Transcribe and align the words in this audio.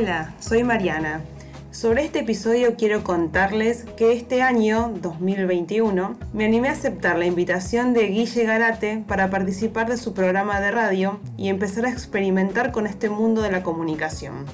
Hola, 0.00 0.32
soy 0.38 0.62
Mariana. 0.62 1.22
Sobre 1.72 2.04
este 2.04 2.20
episodio 2.20 2.76
quiero 2.76 3.02
contarles 3.02 3.82
que 3.96 4.12
este 4.12 4.42
año, 4.42 4.92
2021, 5.02 6.16
me 6.32 6.44
animé 6.44 6.68
a 6.68 6.72
aceptar 6.72 7.18
la 7.18 7.26
invitación 7.26 7.94
de 7.94 8.06
Guille 8.06 8.44
Garate 8.44 9.02
para 9.08 9.28
participar 9.28 9.88
de 9.88 9.96
su 9.96 10.14
programa 10.14 10.60
de 10.60 10.70
radio 10.70 11.18
y 11.36 11.48
empezar 11.48 11.84
a 11.84 11.90
experimentar 11.90 12.70
con 12.70 12.86
este 12.86 13.10
mundo 13.10 13.42
de 13.42 13.50
la 13.50 13.64
comunicación. 13.64 14.44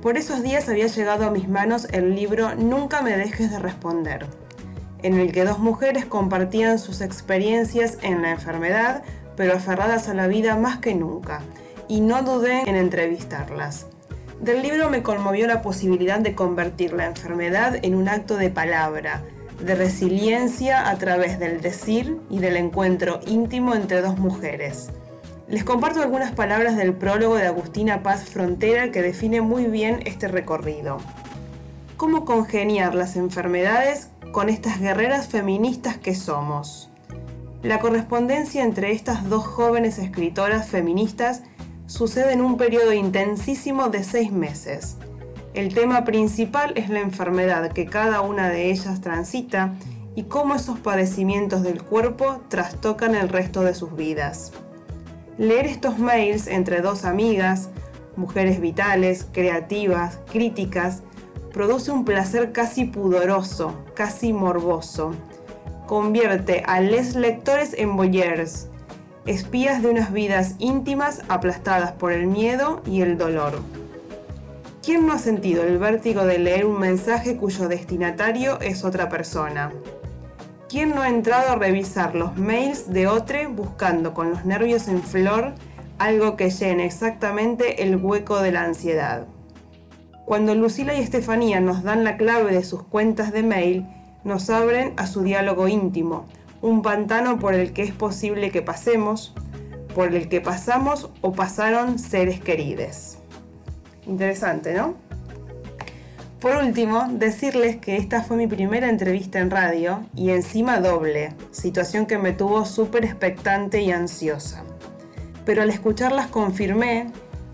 Por 0.00 0.16
esos 0.16 0.42
días 0.42 0.70
había 0.70 0.86
llegado 0.86 1.26
a 1.26 1.30
mis 1.30 1.50
manos 1.50 1.86
el 1.92 2.14
libro 2.14 2.54
Nunca 2.54 3.02
me 3.02 3.14
dejes 3.14 3.50
de 3.50 3.58
responder, 3.58 4.24
en 5.02 5.18
el 5.18 5.32
que 5.32 5.44
dos 5.44 5.58
mujeres 5.58 6.06
compartían 6.06 6.78
sus 6.78 7.02
experiencias 7.02 7.98
en 8.00 8.22
la 8.22 8.30
enfermedad, 8.30 9.02
pero 9.36 9.52
aferradas 9.52 10.08
a 10.08 10.14
la 10.14 10.28
vida 10.28 10.56
más 10.56 10.78
que 10.78 10.94
nunca, 10.94 11.42
y 11.88 12.00
no 12.00 12.22
dudé 12.22 12.62
en 12.62 12.74
entrevistarlas. 12.74 13.84
Del 14.40 14.62
libro 14.62 14.88
me 14.88 15.02
conmovió 15.02 15.48
la 15.48 15.62
posibilidad 15.62 16.20
de 16.20 16.36
convertir 16.36 16.92
la 16.92 17.06
enfermedad 17.06 17.76
en 17.82 17.96
un 17.96 18.08
acto 18.08 18.36
de 18.36 18.50
palabra, 18.50 19.24
de 19.60 19.74
resiliencia 19.74 20.88
a 20.88 20.96
través 20.96 21.40
del 21.40 21.60
decir 21.60 22.20
y 22.30 22.38
del 22.38 22.56
encuentro 22.56 23.18
íntimo 23.26 23.74
entre 23.74 24.00
dos 24.00 24.16
mujeres. 24.16 24.90
Les 25.48 25.64
comparto 25.64 26.02
algunas 26.02 26.30
palabras 26.32 26.76
del 26.76 26.94
prólogo 26.94 27.34
de 27.34 27.46
Agustina 27.46 28.04
Paz 28.04 28.26
Frontera 28.26 28.92
que 28.92 29.02
define 29.02 29.40
muy 29.40 29.64
bien 29.64 30.02
este 30.04 30.28
recorrido. 30.28 30.98
¿Cómo 31.96 32.24
congeniar 32.24 32.94
las 32.94 33.16
enfermedades 33.16 34.08
con 34.30 34.48
estas 34.48 34.78
guerreras 34.78 35.26
feministas 35.26 35.96
que 35.98 36.14
somos? 36.14 36.90
La 37.64 37.80
correspondencia 37.80 38.62
entre 38.62 38.92
estas 38.92 39.28
dos 39.28 39.44
jóvenes 39.44 39.98
escritoras 39.98 40.68
feministas 40.68 41.42
sucede 41.88 42.34
en 42.34 42.42
un 42.42 42.58
periodo 42.58 42.92
intensísimo 42.92 43.88
de 43.88 44.04
seis 44.04 44.30
meses. 44.30 44.96
El 45.54 45.74
tema 45.74 46.04
principal 46.04 46.74
es 46.76 46.90
la 46.90 47.00
enfermedad 47.00 47.72
que 47.72 47.86
cada 47.86 48.20
una 48.20 48.50
de 48.50 48.70
ellas 48.70 49.00
transita 49.00 49.74
y 50.14 50.24
cómo 50.24 50.54
esos 50.54 50.78
padecimientos 50.78 51.62
del 51.62 51.82
cuerpo 51.82 52.42
trastocan 52.48 53.14
el 53.14 53.30
resto 53.30 53.62
de 53.62 53.74
sus 53.74 53.96
vidas. 53.96 54.52
Leer 55.38 55.66
estos 55.66 55.98
mails 55.98 56.46
entre 56.46 56.82
dos 56.82 57.04
amigas, 57.04 57.70
mujeres 58.16 58.60
vitales, 58.60 59.26
creativas, 59.32 60.18
críticas, 60.30 61.02
produce 61.52 61.90
un 61.90 62.04
placer 62.04 62.52
casi 62.52 62.84
pudoroso, 62.84 63.72
casi 63.94 64.34
morboso. 64.34 65.12
Convierte 65.86 66.62
a 66.66 66.80
les 66.80 67.14
lectores 67.14 67.72
en 67.72 67.96
boyers, 67.96 68.67
espías 69.28 69.82
de 69.82 69.90
unas 69.90 70.12
vidas 70.12 70.54
íntimas 70.58 71.22
aplastadas 71.28 71.92
por 71.92 72.12
el 72.12 72.26
miedo 72.26 72.82
y 72.86 73.02
el 73.02 73.18
dolor. 73.18 73.60
¿Quién 74.82 75.06
no 75.06 75.12
ha 75.12 75.18
sentido 75.18 75.64
el 75.64 75.78
vértigo 75.78 76.24
de 76.24 76.38
leer 76.38 76.64
un 76.64 76.78
mensaje 76.80 77.36
cuyo 77.36 77.68
destinatario 77.68 78.58
es 78.60 78.84
otra 78.84 79.10
persona? 79.10 79.70
¿Quién 80.68 80.94
no 80.94 81.02
ha 81.02 81.08
entrado 81.08 81.52
a 81.52 81.56
revisar 81.56 82.14
los 82.14 82.36
mails 82.36 82.90
de 82.90 83.06
otro 83.06 83.38
buscando 83.50 84.14
con 84.14 84.30
los 84.30 84.46
nervios 84.46 84.88
en 84.88 85.02
flor 85.02 85.54
algo 85.98 86.36
que 86.36 86.50
llene 86.50 86.86
exactamente 86.86 87.82
el 87.82 87.96
hueco 87.96 88.40
de 88.40 88.52
la 88.52 88.64
ansiedad? 88.64 89.26
Cuando 90.24 90.54
Lucila 90.54 90.94
y 90.94 91.00
Estefanía 91.00 91.60
nos 91.60 91.82
dan 91.82 92.04
la 92.04 92.16
clave 92.16 92.52
de 92.52 92.64
sus 92.64 92.82
cuentas 92.82 93.32
de 93.32 93.42
mail, 93.42 93.86
nos 94.24 94.50
abren 94.50 94.94
a 94.96 95.06
su 95.06 95.22
diálogo 95.22 95.68
íntimo, 95.68 96.26
un 96.60 96.82
pantano 96.82 97.38
por 97.38 97.54
el 97.54 97.72
que 97.72 97.82
es 97.82 97.92
posible 97.92 98.50
que 98.50 98.62
pasemos, 98.62 99.34
por 99.94 100.14
el 100.14 100.28
que 100.28 100.40
pasamos 100.40 101.10
o 101.20 101.32
pasaron 101.32 101.98
seres 101.98 102.40
queridos. 102.40 103.18
Interesante, 104.06 104.74
¿no? 104.74 104.94
Por 106.40 106.56
último, 106.56 107.08
decirles 107.10 107.78
que 107.78 107.96
esta 107.96 108.22
fue 108.22 108.36
mi 108.36 108.46
primera 108.46 108.88
entrevista 108.88 109.40
en 109.40 109.50
radio 109.50 110.06
y 110.14 110.30
encima 110.30 110.78
doble, 110.78 111.34
situación 111.50 112.06
que 112.06 112.16
me 112.16 112.32
tuvo 112.32 112.64
súper 112.64 113.04
expectante 113.04 113.82
y 113.82 113.90
ansiosa. 113.90 114.62
Pero 115.44 115.62
al 115.62 115.70
escucharlas 115.70 116.28
confirmé, 116.28 117.08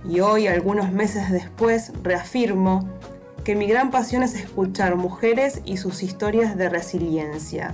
y 0.06 0.20
hoy, 0.20 0.48
algunos 0.48 0.92
meses 0.92 1.30
después, 1.30 1.92
reafirmo 2.02 2.86
que 3.42 3.54
mi 3.54 3.66
gran 3.66 3.90
pasión 3.90 4.22
es 4.22 4.34
escuchar 4.34 4.96
mujeres 4.96 5.62
y 5.64 5.78
sus 5.78 6.02
historias 6.02 6.56
de 6.56 6.68
resiliencia, 6.68 7.72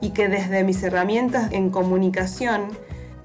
y 0.00 0.10
que 0.10 0.28
desde 0.28 0.64
mis 0.64 0.82
herramientas 0.82 1.52
en 1.52 1.70
comunicación 1.70 2.68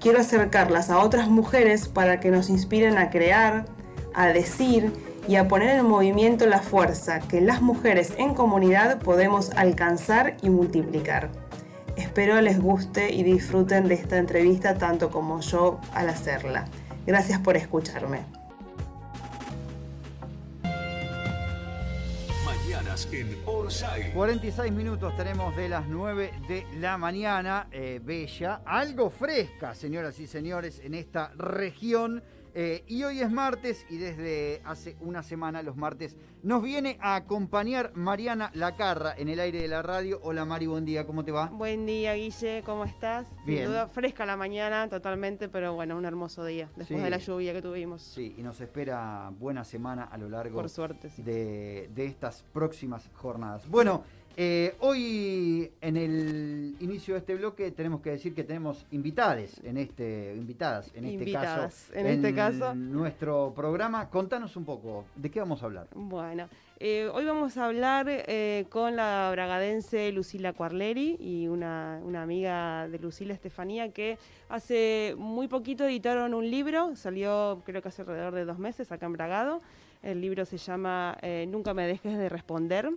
quiero 0.00 0.20
acercarlas 0.20 0.90
a 0.90 0.98
otras 0.98 1.28
mujeres 1.28 1.88
para 1.88 2.20
que 2.20 2.30
nos 2.30 2.50
inspiren 2.50 2.98
a 2.98 3.10
crear, 3.10 3.66
a 4.14 4.28
decir 4.28 4.92
y 5.28 5.36
a 5.36 5.46
poner 5.48 5.78
en 5.78 5.86
movimiento 5.86 6.46
la 6.46 6.60
fuerza 6.60 7.20
que 7.20 7.40
las 7.40 7.62
mujeres 7.62 8.14
en 8.18 8.34
comunidad 8.34 8.98
podemos 9.00 9.50
alcanzar 9.56 10.36
y 10.42 10.50
multiplicar. 10.50 11.30
Espero 11.96 12.40
les 12.40 12.60
guste 12.60 13.12
y 13.12 13.22
disfruten 13.22 13.86
de 13.86 13.94
esta 13.94 14.16
entrevista 14.16 14.74
tanto 14.74 15.10
como 15.10 15.40
yo 15.40 15.78
al 15.94 16.08
hacerla. 16.08 16.64
Gracias 17.06 17.38
por 17.40 17.56
escucharme. 17.56 18.41
46 24.14 24.72
minutos 24.72 25.16
tenemos 25.16 25.56
de 25.56 25.68
las 25.68 25.86
9 25.88 26.32
de 26.48 26.66
la 26.78 26.98
mañana, 26.98 27.68
eh, 27.72 28.00
bella, 28.02 28.62
algo 28.64 29.10
fresca, 29.10 29.74
señoras 29.74 30.18
y 30.20 30.26
señores, 30.26 30.80
en 30.84 30.94
esta 30.94 31.32
región 31.36 32.22
eh, 32.54 32.84
y 32.86 33.02
hoy 33.04 33.20
es 33.20 33.30
martes 33.30 33.86
y 33.88 33.96
desde 33.96 34.60
hace 34.64 34.96
una 35.00 35.22
semana, 35.22 35.62
los 35.62 35.76
martes, 35.76 36.16
nos 36.42 36.62
viene 36.62 36.98
a 37.00 37.14
acompañar 37.14 37.92
Mariana 37.94 38.50
Lacarra 38.54 39.14
en 39.16 39.28
el 39.28 39.40
aire 39.40 39.62
de 39.62 39.68
la 39.68 39.80
radio. 39.82 40.20
Hola 40.22 40.44
Mari, 40.44 40.66
buen 40.66 40.84
día, 40.84 41.06
¿cómo 41.06 41.24
te 41.24 41.32
va? 41.32 41.46
Buen 41.46 41.86
día 41.86 42.14
Guille, 42.14 42.62
¿cómo 42.64 42.84
estás? 42.84 43.26
Bien. 43.46 43.60
Sin 43.60 43.68
duda, 43.68 43.88
fresca 43.88 44.26
la 44.26 44.36
mañana 44.36 44.88
totalmente, 44.88 45.48
pero 45.48 45.74
bueno, 45.74 45.96
un 45.96 46.04
hermoso 46.04 46.44
día 46.44 46.66
después 46.76 46.98
Sí. 46.98 47.04
de 47.04 47.10
la 47.10 47.18
lluvia 47.18 47.52
que 47.52 47.62
tuvimos. 47.62 48.02
Sí, 48.02 48.34
y 48.36 48.42
nos 48.42 48.60
espera 48.60 49.30
buena 49.38 49.64
semana 49.64 50.04
a 50.04 50.18
lo 50.18 50.28
largo 50.28 50.56
Por 50.56 50.68
suerte, 50.68 51.10
sí. 51.10 51.22
de, 51.22 51.88
de 51.94 52.04
estas 52.06 52.42
próximas 52.52 53.08
jornadas. 53.14 53.66
Bueno, 53.68 54.04
eh, 54.36 54.74
hoy 54.80 55.70
en 55.80 55.96
el 55.96 56.76
inicio 56.80 57.14
de 57.14 57.20
este 57.20 57.34
bloque 57.34 57.70
tenemos 57.70 58.00
que 58.00 58.10
decir 58.10 58.34
que 58.34 58.44
tenemos 58.44 58.86
invitades 58.90 59.60
en 59.64 59.76
este, 59.76 60.34
invitadas 60.36 60.90
en 60.94 61.04
este 61.04 61.14
Invitadas, 61.18 61.88
caso. 61.88 61.98
en 61.98 62.06
este 62.06 62.34
caso. 62.34 62.74
nuestro 62.74 63.52
programa. 63.54 64.08
Contanos 64.08 64.56
un 64.56 64.64
poco, 64.64 65.04
¿de 65.16 65.30
qué 65.30 65.40
vamos 65.40 65.62
a 65.62 65.66
hablar? 65.66 65.86
Bueno, 65.94 66.48
eh, 66.80 67.08
hoy 67.12 67.24
vamos 67.24 67.56
a 67.56 67.66
hablar 67.66 68.06
eh, 68.08 68.64
con 68.70 68.96
la 68.96 69.28
bragadense 69.32 70.10
Lucila 70.12 70.52
Cuarleri 70.52 71.16
y 71.20 71.48
una, 71.48 72.00
una 72.02 72.22
amiga 72.22 72.88
de 72.88 72.98
Lucila 72.98 73.34
Estefanía 73.34 73.92
que 73.92 74.18
hace 74.48 75.14
muy 75.18 75.48
poquito 75.48 75.84
editaron 75.84 76.32
un 76.34 76.50
libro, 76.50 76.96
salió 76.96 77.62
creo 77.64 77.82
que 77.82 77.88
hace 77.88 78.02
alrededor 78.02 78.34
de 78.34 78.44
dos 78.44 78.58
meses 78.58 78.90
acá 78.92 79.06
en 79.06 79.12
Bragado. 79.12 79.60
El 80.02 80.20
libro 80.20 80.44
se 80.44 80.56
llama 80.58 81.16
Nunca 81.46 81.74
me 81.74 81.86
dejes 81.86 82.18
de 82.18 82.28
responder. 82.28 82.90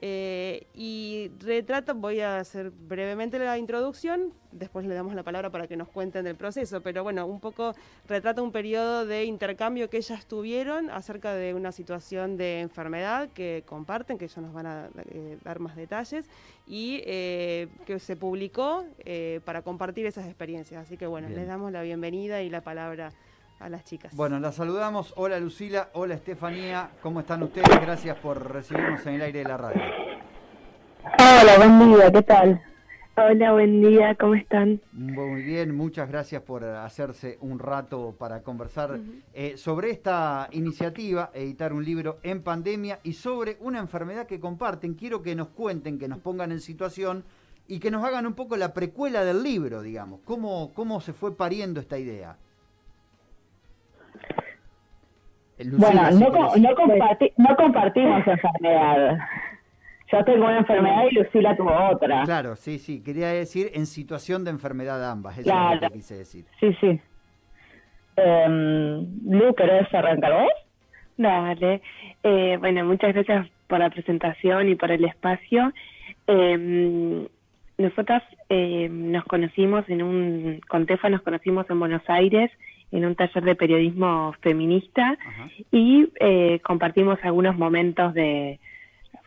Eh, 0.00 0.66
y 0.74 1.30
retrata, 1.40 1.92
voy 1.92 2.20
a 2.20 2.38
hacer 2.38 2.70
brevemente 2.70 3.38
la 3.38 3.56
introducción, 3.58 4.32
después 4.52 4.86
le 4.86 4.94
damos 4.94 5.14
la 5.14 5.22
palabra 5.22 5.50
para 5.50 5.66
que 5.66 5.76
nos 5.76 5.88
cuenten 5.88 6.24
del 6.24 6.36
proceso, 6.36 6.82
pero 6.82 7.02
bueno, 7.02 7.26
un 7.26 7.40
poco 7.40 7.74
retrata 8.06 8.42
un 8.42 8.52
periodo 8.52 9.06
de 9.06 9.24
intercambio 9.24 9.88
que 9.88 9.98
ellas 9.98 10.26
tuvieron 10.26 10.90
acerca 10.90 11.34
de 11.34 11.54
una 11.54 11.72
situación 11.72 12.36
de 12.36 12.60
enfermedad 12.60 13.28
que 13.30 13.64
comparten, 13.66 14.18
que 14.18 14.26
ellos 14.26 14.38
nos 14.38 14.52
van 14.52 14.66
a 14.66 14.88
eh, 15.08 15.38
dar 15.44 15.60
más 15.60 15.76
detalles, 15.76 16.28
y 16.66 17.02
eh, 17.04 17.68
que 17.86 17.98
se 17.98 18.16
publicó 18.16 18.84
eh, 19.04 19.40
para 19.44 19.62
compartir 19.62 20.06
esas 20.06 20.26
experiencias. 20.26 20.82
Así 20.82 20.96
que 20.96 21.06
bueno, 21.06 21.28
Bien. 21.28 21.40
les 21.40 21.48
damos 21.48 21.70
la 21.72 21.82
bienvenida 21.82 22.42
y 22.42 22.50
la 22.50 22.60
palabra 22.60 23.12
a 23.58 23.68
las 23.68 23.84
chicas. 23.84 24.14
Bueno, 24.14 24.38
las 24.38 24.56
saludamos. 24.56 25.12
Hola 25.16 25.38
Lucila, 25.40 25.90
hola 25.94 26.14
Estefanía. 26.14 26.90
¿Cómo 27.02 27.20
están 27.20 27.42
ustedes? 27.42 27.68
Gracias 27.80 28.16
por 28.18 28.52
recibirnos 28.52 29.04
en 29.06 29.14
el 29.14 29.22
aire 29.22 29.38
de 29.40 29.44
la 29.44 29.56
radio. 29.56 29.82
Hola, 31.18 31.56
buen 31.56 31.78
día, 31.78 32.12
¿qué 32.12 32.22
tal? 32.22 32.62
Hola, 33.18 33.52
buen 33.52 33.80
día, 33.80 34.14
¿cómo 34.16 34.34
están? 34.34 34.82
Muy 34.92 35.40
bien, 35.40 35.74
muchas 35.74 36.06
gracias 36.06 36.42
por 36.42 36.64
hacerse 36.64 37.38
un 37.40 37.58
rato 37.58 38.14
para 38.18 38.42
conversar 38.42 39.00
eh, 39.32 39.56
sobre 39.56 39.90
esta 39.90 40.48
iniciativa, 40.52 41.30
editar 41.32 41.72
un 41.72 41.82
libro 41.82 42.18
en 42.22 42.42
pandemia 42.42 43.00
y 43.04 43.14
sobre 43.14 43.56
una 43.60 43.78
enfermedad 43.78 44.26
que 44.26 44.38
comparten. 44.38 44.94
Quiero 44.94 45.22
que 45.22 45.34
nos 45.34 45.48
cuenten, 45.48 45.98
que 45.98 46.08
nos 46.08 46.18
pongan 46.18 46.52
en 46.52 46.60
situación 46.60 47.24
y 47.66 47.78
que 47.78 47.90
nos 47.90 48.04
hagan 48.04 48.26
un 48.26 48.34
poco 48.34 48.58
la 48.58 48.74
precuela 48.74 49.24
del 49.24 49.42
libro, 49.42 49.80
digamos. 49.80 50.20
¿Cómo, 50.26 50.74
cómo 50.74 51.00
se 51.00 51.14
fue 51.14 51.34
pariendo 51.34 51.80
esta 51.80 51.98
idea? 51.98 52.36
Lucila, 55.58 56.10
bueno, 56.10 56.10
no, 56.30 56.56
no, 56.56 56.74
comparti- 56.76 57.32
no 57.36 57.56
compartimos 57.56 58.26
enfermedad. 58.26 59.18
Yo 60.12 60.24
tengo 60.24 60.44
una 60.44 60.58
enfermedad 60.58 61.04
y 61.10 61.14
Lucila 61.14 61.56
tuvo 61.56 61.72
otra. 61.90 62.22
Claro, 62.24 62.54
sí, 62.56 62.78
sí. 62.78 63.02
Quería 63.02 63.28
decir 63.28 63.70
en 63.74 63.86
situación 63.86 64.44
de 64.44 64.50
enfermedad 64.50 65.10
ambas. 65.10 65.38
Eso 65.38 65.48
es 65.48 65.52
Claro. 65.52 65.74
lo 65.74 65.80
que 65.88 65.92
quise 65.94 66.14
decir. 66.18 66.44
Sí, 66.60 66.76
sí. 66.80 67.00
Em, 68.16 69.06
Lu, 69.28 69.54
¿querés 69.54 69.92
arrancar 69.92 70.32
vos? 70.32 70.52
Dale. 71.16 71.82
Eh, 72.22 72.56
bueno, 72.58 72.84
muchas 72.84 73.12
gracias 73.14 73.46
por 73.66 73.78
la 73.80 73.90
presentación 73.90 74.68
y 74.68 74.74
por 74.74 74.90
el 74.90 75.04
espacio. 75.04 75.72
Eh, 76.26 77.26
nosotras 77.78 78.22
eh, 78.48 78.88
nos 78.90 79.24
conocimos 79.24 79.88
en 79.88 80.02
un, 80.02 80.60
con 80.68 80.86
Tefa 80.86 81.08
nos 81.10 81.22
conocimos 81.22 81.68
en 81.68 81.78
Buenos 81.80 82.02
Aires 82.08 82.50
en 82.92 83.04
un 83.04 83.14
taller 83.14 83.42
de 83.42 83.54
periodismo 83.54 84.34
feminista 84.40 85.18
y 85.72 86.08
eh, 86.20 86.60
compartimos 86.62 87.18
algunos 87.22 87.56
momentos 87.56 88.14
de, 88.14 88.58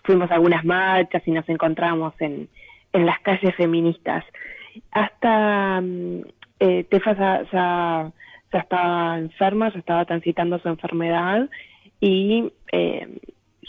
fuimos 0.03 0.31
a 0.31 0.35
algunas 0.35 0.65
marchas 0.65 1.21
y 1.25 1.31
nos 1.31 1.47
encontramos 1.49 2.13
en, 2.19 2.49
en 2.93 3.05
las 3.05 3.19
calles 3.19 3.55
feministas. 3.55 4.23
Hasta 4.91 5.81
mm, 5.81 6.21
eh, 6.59 6.83
Tefa 6.85 7.15
ya, 7.15 7.43
ya, 7.51 8.11
ya, 8.51 8.59
estaba 8.59 9.17
enferma, 9.19 9.71
ya 9.71 9.79
estaba 9.79 10.05
transitando 10.05 10.59
su 10.59 10.67
enfermedad 10.67 11.49
y 11.99 12.51
eh, 12.71 13.07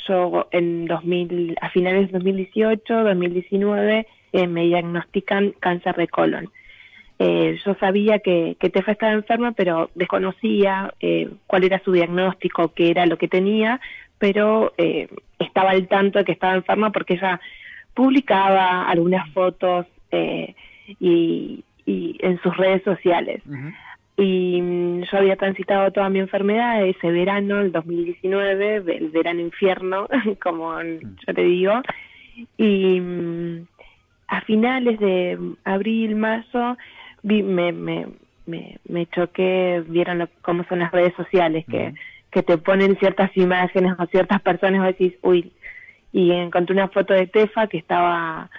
yo 0.08 0.48
en 0.50 0.86
2000, 0.86 1.56
a 1.60 1.70
finales 1.70 2.06
de 2.06 2.18
2018, 2.18 3.04
2019, 3.04 4.06
eh, 4.32 4.46
me 4.46 4.64
diagnostican 4.64 5.52
cáncer 5.60 5.96
de 5.96 6.08
colon. 6.08 6.50
Eh, 7.22 7.58
yo 7.66 7.74
sabía 7.74 8.20
que, 8.20 8.56
que, 8.58 8.70
Tefa 8.70 8.92
estaba 8.92 9.12
enferma, 9.12 9.52
pero 9.52 9.90
desconocía 9.94 10.94
eh, 11.00 11.28
cuál 11.46 11.64
era 11.64 11.78
su 11.84 11.92
diagnóstico, 11.92 12.72
qué 12.72 12.90
era 12.90 13.04
lo 13.04 13.18
que 13.18 13.28
tenía, 13.28 13.78
pero 14.18 14.72
eh, 14.78 15.06
estaba 15.38 15.72
al 15.72 15.86
tanto 15.86 16.18
de 16.18 16.24
que 16.24 16.32
estaba 16.32 16.54
enferma 16.54 16.90
porque 16.92 17.14
ella 17.14 17.38
publicaba 17.92 18.88
algunas 18.88 19.28
fotos 19.34 19.84
eh, 20.10 20.54
y, 20.98 21.62
y, 21.84 22.16
en 22.20 22.40
sus 22.40 22.56
redes 22.56 22.82
sociales. 22.84 23.42
Uh 23.46 23.52
-huh. 23.52 23.74
Y 24.16 24.62
mm, 24.62 25.02
yo 25.02 25.18
había 25.18 25.36
transitado 25.36 25.90
toda 25.90 26.08
mi 26.08 26.20
enfermedad 26.20 26.86
ese 26.86 27.10
verano, 27.10 27.60
el 27.60 27.70
2019, 27.70 28.76
el 28.76 29.10
verano 29.10 29.40
infierno, 29.40 30.08
como 30.42 30.80
yo 30.82 31.34
te 31.34 31.42
digo, 31.42 31.82
y 32.56 32.98
mm, 32.98 33.66
a 34.28 34.40
finales 34.40 34.98
de 35.00 35.38
abril, 35.64 36.16
mayo, 36.16 36.78
vi, 37.22 37.42
me, 37.42 37.72
me, 37.72 38.06
me, 38.46 38.78
me 38.88 39.06
choqué, 39.06 39.82
vieron 39.86 40.18
lo, 40.18 40.28
cómo 40.42 40.64
son 40.64 40.80
las 40.80 40.92
redes 40.92 41.14
sociales, 41.14 41.64
que, 41.68 41.76
uh 41.76 41.90
-huh. 41.90 41.98
que 42.30 42.42
te 42.42 42.58
ponen 42.58 42.96
ciertas 42.98 43.30
imágenes 43.36 43.94
o 43.98 44.06
ciertas 44.06 44.40
personas, 44.42 44.82
y 44.82 44.92
decís, 44.92 45.18
uy, 45.22 45.52
y 46.12 46.32
encontré 46.32 46.74
una 46.74 46.88
foto 46.88 47.14
de 47.14 47.26
Tefa 47.26 47.66
que 47.68 47.78
estaba 47.78 48.50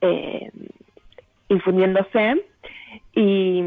eh, 0.00 0.50
infundiéndose 1.48 2.44
y, 3.14 3.62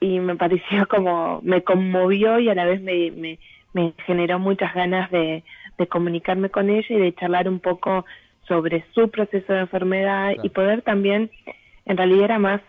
y 0.00 0.20
me 0.20 0.36
pareció 0.36 0.86
como, 0.88 1.40
me 1.42 1.62
conmovió 1.62 2.38
y 2.38 2.48
a 2.48 2.54
la 2.54 2.64
vez 2.64 2.80
me, 2.80 3.10
me, 3.12 3.38
me 3.72 3.92
generó 4.06 4.38
muchas 4.38 4.74
ganas 4.74 5.10
de, 5.10 5.44
de 5.78 5.86
comunicarme 5.86 6.50
con 6.50 6.70
ella 6.70 6.86
y 6.88 6.98
de 6.98 7.14
charlar 7.14 7.48
un 7.48 7.60
poco 7.60 8.04
sobre 8.46 8.84
su 8.94 9.08
proceso 9.10 9.52
de 9.52 9.60
enfermedad 9.60 10.32
claro. 10.32 10.40
y 10.42 10.48
poder 10.50 10.82
también, 10.82 11.30
en 11.86 11.96
realidad 11.96 12.24
era 12.24 12.38
más, 12.38 12.60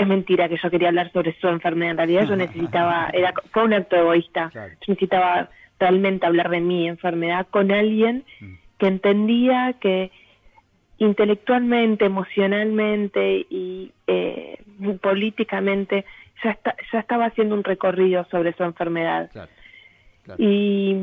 es 0.00 0.06
mentira 0.06 0.48
que 0.48 0.56
yo 0.56 0.70
quería 0.70 0.88
hablar 0.88 1.12
sobre 1.12 1.38
su 1.40 1.48
enfermedad, 1.48 1.92
en 1.92 1.96
realidad 1.98 2.28
yo 2.28 2.36
necesitaba, 2.36 3.10
era 3.12 3.34
fue 3.52 3.64
un 3.64 3.74
acto 3.74 3.96
egoísta, 3.96 4.50
claro. 4.50 4.72
yo 4.72 4.92
necesitaba 4.94 5.50
realmente 5.78 6.26
hablar 6.26 6.50
de 6.50 6.60
mi 6.60 6.88
enfermedad 6.88 7.46
con 7.50 7.70
alguien 7.70 8.24
mm. 8.40 8.54
que 8.78 8.86
entendía 8.86 9.74
que 9.80 10.10
intelectualmente, 10.98 12.04
emocionalmente 12.04 13.46
y 13.48 13.92
eh, 14.06 14.58
políticamente 15.00 16.04
ya, 16.42 16.50
está, 16.50 16.76
ya 16.92 17.00
estaba 17.00 17.26
haciendo 17.26 17.54
un 17.54 17.64
recorrido 17.64 18.26
sobre 18.30 18.52
su 18.54 18.64
enfermedad. 18.64 19.30
Claro. 19.32 19.50
Y 20.38 20.94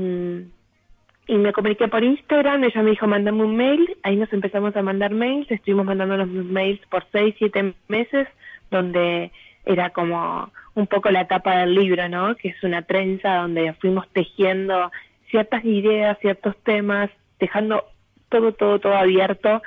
y 1.28 1.38
me 1.38 1.52
comuniqué 1.52 1.88
por 1.90 2.04
Instagram, 2.04 2.64
ella 2.64 2.82
me 2.82 2.92
dijo, 2.92 3.06
mandame 3.06 3.44
un 3.44 3.56
mail, 3.56 3.98
ahí 4.04 4.16
nos 4.16 4.32
empezamos 4.32 4.76
a 4.76 4.82
mandar 4.82 5.12
mails, 5.12 5.52
estuvimos 5.52 5.86
mandando 5.86 6.16
los 6.16 6.28
mails 6.28 6.80
por 6.90 7.06
seis, 7.12 7.36
siete 7.38 7.74
meses, 7.90 8.28
donde 8.72 9.32
era 9.66 9.90
como 9.90 10.52
un 10.76 10.88
poco 10.88 11.12
la 11.12 11.28
tapa 11.28 11.58
del 11.58 11.76
libro, 11.76 12.08
¿no? 12.08 12.36
Que 12.36 12.50
es 12.50 12.64
una 12.64 12.84
trenza 12.84 13.38
donde 13.38 13.74
fuimos 13.74 14.08
tejiendo 14.14 14.92
ciertas 15.30 15.66
ideas, 15.66 16.18
ciertos 16.22 16.56
temas, 16.64 17.10
dejando 17.40 17.84
todo, 18.30 18.54
todo, 18.54 18.80
todo 18.80 18.96
abierto, 18.96 19.62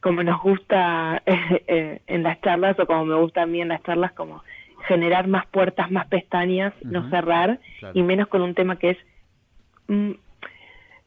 como 0.00 0.22
nos 0.22 0.42
gusta 0.42 1.22
eh, 1.24 1.64
eh, 1.66 2.00
en 2.06 2.22
las 2.22 2.40
charlas 2.42 2.78
o 2.78 2.86
como 2.86 3.06
me 3.06 3.16
gusta 3.16 3.42
a 3.42 3.46
mí 3.46 3.62
en 3.62 3.68
las 3.68 3.82
charlas, 3.84 4.12
como 4.12 4.42
generar 4.86 5.28
más 5.28 5.46
puertas, 5.46 5.90
más 5.90 6.06
pestañas, 6.08 6.74
uh 6.82 6.84
-huh. 6.84 6.90
no 6.90 7.10
cerrar, 7.10 7.58
claro. 7.78 7.98
y 7.98 8.02
menos 8.02 8.28
con 8.28 8.42
un 8.42 8.54
tema 8.54 8.76
que 8.76 8.90
es 8.90 8.98
mm, 9.88 10.12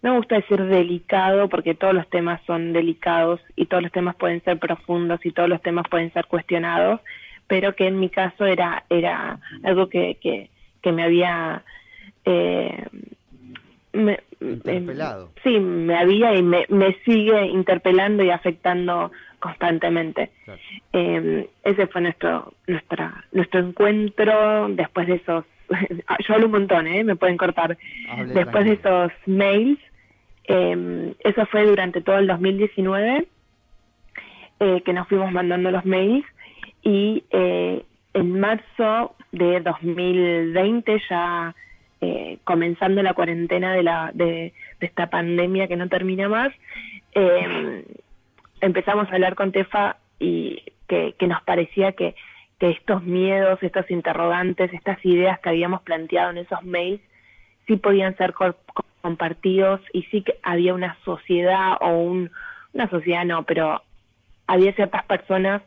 no 0.01 0.11
me 0.11 0.17
gusta 0.17 0.35
decir 0.35 0.63
delicado 0.63 1.49
porque 1.49 1.75
todos 1.75 1.93
los 1.93 2.09
temas 2.09 2.41
son 2.45 2.71
delicados 2.71 3.41
y 3.55 3.65
todos 3.65 3.83
los 3.83 3.91
temas 3.91 4.15
pueden 4.15 4.41
ser 4.43 4.57
profundos 4.57 5.25
y 5.25 5.31
todos 5.31 5.49
los 5.49 5.61
temas 5.61 5.85
pueden 5.89 6.13
ser 6.13 6.25
cuestionados, 6.25 7.01
pero 7.47 7.75
que 7.75 7.87
en 7.87 7.99
mi 7.99 8.09
caso 8.09 8.45
era, 8.45 8.85
era 8.89 9.39
algo 9.63 9.89
que, 9.89 10.17
que, 10.21 10.49
que 10.81 10.91
me 10.91 11.03
había... 11.03 11.63
Eh, 12.25 12.85
me, 13.91 14.19
interpelado. 14.39 15.31
Eh, 15.35 15.39
sí, 15.43 15.59
me 15.59 15.97
había 15.97 16.33
y 16.35 16.43
me, 16.43 16.65
me 16.69 16.93
sigue 17.03 17.47
interpelando 17.47 18.23
y 18.23 18.29
afectando 18.29 19.11
constantemente. 19.39 20.29
Claro. 20.45 20.59
Eh, 20.93 21.49
ese 21.63 21.87
fue 21.87 22.01
nuestro, 22.01 22.53
nuestra, 22.67 23.25
nuestro 23.33 23.59
encuentro 23.59 24.69
después 24.69 25.07
de 25.07 25.15
esos 25.15 25.45
yo 26.27 26.33
hablo 26.33 26.47
un 26.47 26.51
montón, 26.51 26.87
¿eh? 26.87 27.03
Me 27.03 27.15
pueden 27.15 27.37
cortar. 27.37 27.77
Hable 28.09 28.33
Después 28.33 28.65
tranquilo. 28.65 28.99
de 28.99 29.05
esos 29.05 29.11
mails, 29.27 29.79
eh, 30.49 31.13
eso 31.19 31.45
fue 31.45 31.65
durante 31.65 32.01
todo 32.01 32.17
el 32.17 32.27
2019 32.27 33.27
eh, 34.59 34.81
que 34.81 34.93
nos 34.93 35.07
fuimos 35.07 35.31
mandando 35.31 35.69
los 35.69 35.85
mails 35.85 36.25
y 36.81 37.23
eh, 37.29 37.83
en 38.13 38.39
marzo 38.39 39.15
de 39.31 39.61
2020 39.61 41.01
ya 41.07 41.55
eh, 42.01 42.39
comenzando 42.43 43.03
la 43.03 43.13
cuarentena 43.13 43.73
de, 43.73 43.83
la, 43.83 44.09
de, 44.13 44.53
de, 44.79 44.87
esta 44.87 45.09
pandemia 45.09 45.67
que 45.67 45.75
no 45.75 45.87
termina 45.87 46.27
más, 46.27 46.51
eh, 47.13 47.85
empezamos 48.61 49.07
a 49.09 49.13
hablar 49.13 49.35
con 49.35 49.51
Tefa 49.51 49.97
y 50.19 50.63
que, 50.87 51.13
nos 51.27 51.41
parecía 51.43 51.91
que 51.91 52.15
que 52.59 52.71
estos 52.71 53.03
miedos, 53.03 53.63
estos 53.63 53.89
interrogantes, 53.89 54.73
estas 54.73 55.03
ideas 55.05 55.39
que 55.39 55.47
habíamos 55.47 55.81
planteado 55.83 56.31
en 56.31 56.39
esos 56.39 56.61
mails, 56.63 57.01
sí 57.67 57.77
podían 57.77 58.17
ser 58.17 58.33
compartidos 59.01 59.81
y 59.93 60.03
sí 60.03 60.21
que 60.21 60.39
había 60.43 60.73
una 60.73 60.97
sociedad 61.05 61.77
o 61.81 61.89
un, 61.89 62.31
una 62.73 62.89
sociedad 62.89 63.25
no, 63.25 63.43
pero 63.43 63.81
había 64.47 64.73
ciertas 64.73 65.05
personas 65.05 65.61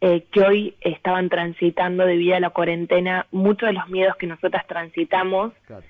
eh, 0.00 0.24
que 0.30 0.40
hoy 0.40 0.74
estaban 0.80 1.28
transitando 1.28 2.06
debido 2.06 2.36
a 2.36 2.40
la 2.40 2.50
cuarentena 2.50 3.26
muchos 3.32 3.68
de 3.68 3.72
los 3.74 3.88
miedos 3.88 4.16
que 4.16 4.26
nosotras 4.26 4.66
transitamos 4.66 5.52
claro. 5.66 5.84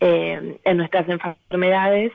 eh, 0.00 0.58
en 0.64 0.76
nuestras 0.76 1.08
enfermedades 1.08 2.12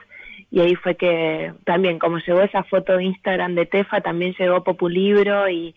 y 0.50 0.60
ahí 0.60 0.74
fue 0.74 0.96
que 0.96 1.52
también 1.64 1.98
como 1.98 2.18
llegó 2.18 2.42
esa 2.42 2.64
foto 2.64 2.96
de 2.96 3.04
Instagram 3.04 3.54
de 3.54 3.66
Tefa 3.66 4.02
también 4.02 4.34
llegó 4.38 4.62
Populibro 4.62 5.48
y 5.48 5.74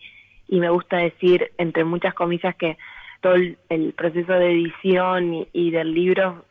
y 0.48 0.60
me 0.60 0.70
gusta 0.70 0.98
decir, 0.98 1.52
entre 1.58 1.84
muchas 1.84 2.14
comillas, 2.14 2.54
que 2.56 2.76
todo 3.20 3.34
el, 3.34 3.58
el 3.68 3.92
proceso 3.92 4.32
de 4.32 4.52
edición 4.52 5.34
y, 5.34 5.48
y, 5.52 5.70
del 5.70 5.92
libro 5.92 6.44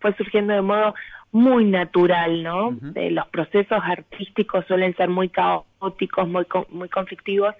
fue 0.00 0.14
surgiendo 0.16 0.54
de 0.54 0.62
modo 0.62 0.94
muy 1.32 1.64
natural, 1.64 2.42
¿no? 2.42 2.68
Uh 2.68 2.72
-huh. 2.72 2.92
eh, 2.96 3.10
los 3.10 3.26
procesos 3.28 3.80
artísticos 3.82 4.66
suelen 4.66 4.94
ser 4.96 5.08
muy 5.08 5.28
caóticos, 5.30 6.28
muy, 6.28 6.46
muy 6.68 6.88
conflictivos, 6.88 7.54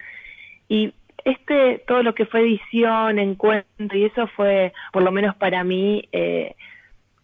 y 0.68 0.92
este, 1.24 1.82
todo 1.86 2.02
lo 2.02 2.14
que 2.14 2.26
fue 2.26 2.40
edición, 2.40 3.18
encuentro, 3.18 3.96
y 3.96 4.04
eso 4.04 4.26
fue, 4.28 4.72
por 4.92 5.02
lo 5.02 5.10
menos 5.10 5.34
para 5.36 5.64
mí, 5.64 6.08
eh, 6.12 6.54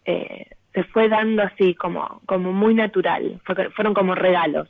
eh, 0.05 0.47
se 0.73 0.83
fue 0.85 1.09
dando 1.09 1.43
así, 1.43 1.75
como, 1.75 2.21
como 2.25 2.51
muy 2.51 2.73
natural, 2.73 3.39
fue, 3.45 3.69
fueron 3.71 3.93
como 3.93 4.15
regalos. 4.15 4.67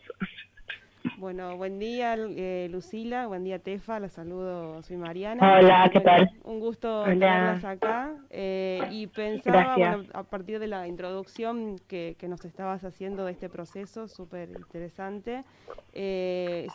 Bueno, 1.20 1.58
buen 1.58 1.80
día 1.80 2.16
eh, 2.18 2.70
Lucila, 2.72 3.28
buen 3.28 3.44
día 3.44 3.60
Tefa, 3.60 4.00
la 4.00 4.08
saludo, 4.08 4.82
soy 4.84 4.96
Mariana. 4.96 5.58
Hola, 5.60 5.90
¿qué 5.92 6.00
tal? 6.00 6.32
Un 6.46 6.62
gusto 6.62 7.02
Hola. 7.02 7.10
tenerlas 7.10 7.66
acá 7.66 8.14
eh, 8.30 8.80
y 8.90 9.06
pensaba, 9.08 9.76
bueno, 9.76 10.04
a 10.14 10.24
partir 10.24 10.60
de 10.60 10.68
la 10.68 10.88
introducción 10.88 11.76
que, 11.90 12.16
que, 12.18 12.30
nos 12.30 12.46
estabas 12.46 12.86
haciendo 12.86 13.26
de 13.26 13.34
este 13.34 13.50
proceso, 13.50 14.08
súper 14.08 14.50
interesante, 14.52 15.44
eh, 15.92 16.68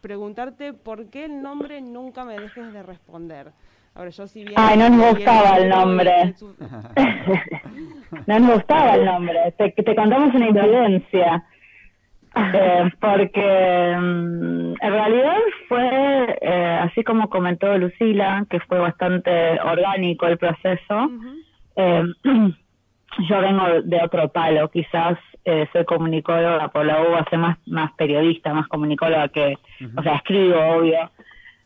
preguntarte 0.00 0.72
por 0.72 1.10
qué 1.10 1.24
el 1.24 1.42
nombre 1.42 1.80
Nunca 1.80 2.24
me 2.24 2.38
dejes 2.38 2.72
de 2.72 2.84
responder. 2.84 3.50
Ahora, 3.96 4.10
yo 4.10 4.28
si 4.28 4.44
bien... 4.44 4.54
Ay, 4.56 4.78
no 4.78 4.88
nos 4.88 5.16
gustaba 5.16 5.56
el 5.58 5.68
nombre. 5.68 6.12
no 8.28 8.38
nos 8.38 8.54
gustaba 8.54 8.94
el 8.94 9.04
nombre. 9.04 9.52
Te, 9.58 9.72
te 9.72 9.96
contamos 9.96 10.32
una 10.32 10.46
incidencia. 10.46 11.44
Eh, 12.34 12.90
porque 13.00 13.94
um, 13.98 14.72
en 14.80 14.92
realidad 14.92 15.36
fue, 15.68 16.38
eh, 16.40 16.78
así 16.80 17.02
como 17.02 17.28
comentó 17.28 17.76
Lucila, 17.76 18.46
que 18.48 18.60
fue 18.60 18.78
bastante 18.78 19.60
orgánico 19.60 20.26
el 20.26 20.38
proceso, 20.38 20.94
uh 20.94 21.10
-huh. 21.10 21.34
eh, 21.76 22.04
yo 23.28 23.40
vengo 23.40 23.82
de 23.82 24.00
otro 24.02 24.28
palo, 24.28 24.68
quizás 24.70 25.18
eh, 25.44 25.66
soy 25.72 25.84
comunicóloga 25.84 26.68
por 26.68 26.86
la 26.86 27.02
U, 27.02 27.16
hace 27.16 27.36
más, 27.36 27.58
más 27.66 27.92
periodista, 27.94 28.54
más 28.54 28.68
comunicóloga 28.68 29.28
que, 29.28 29.58
o 29.96 30.02
sea, 30.02 30.16
escribo, 30.16 30.56
obvio, 30.76 31.10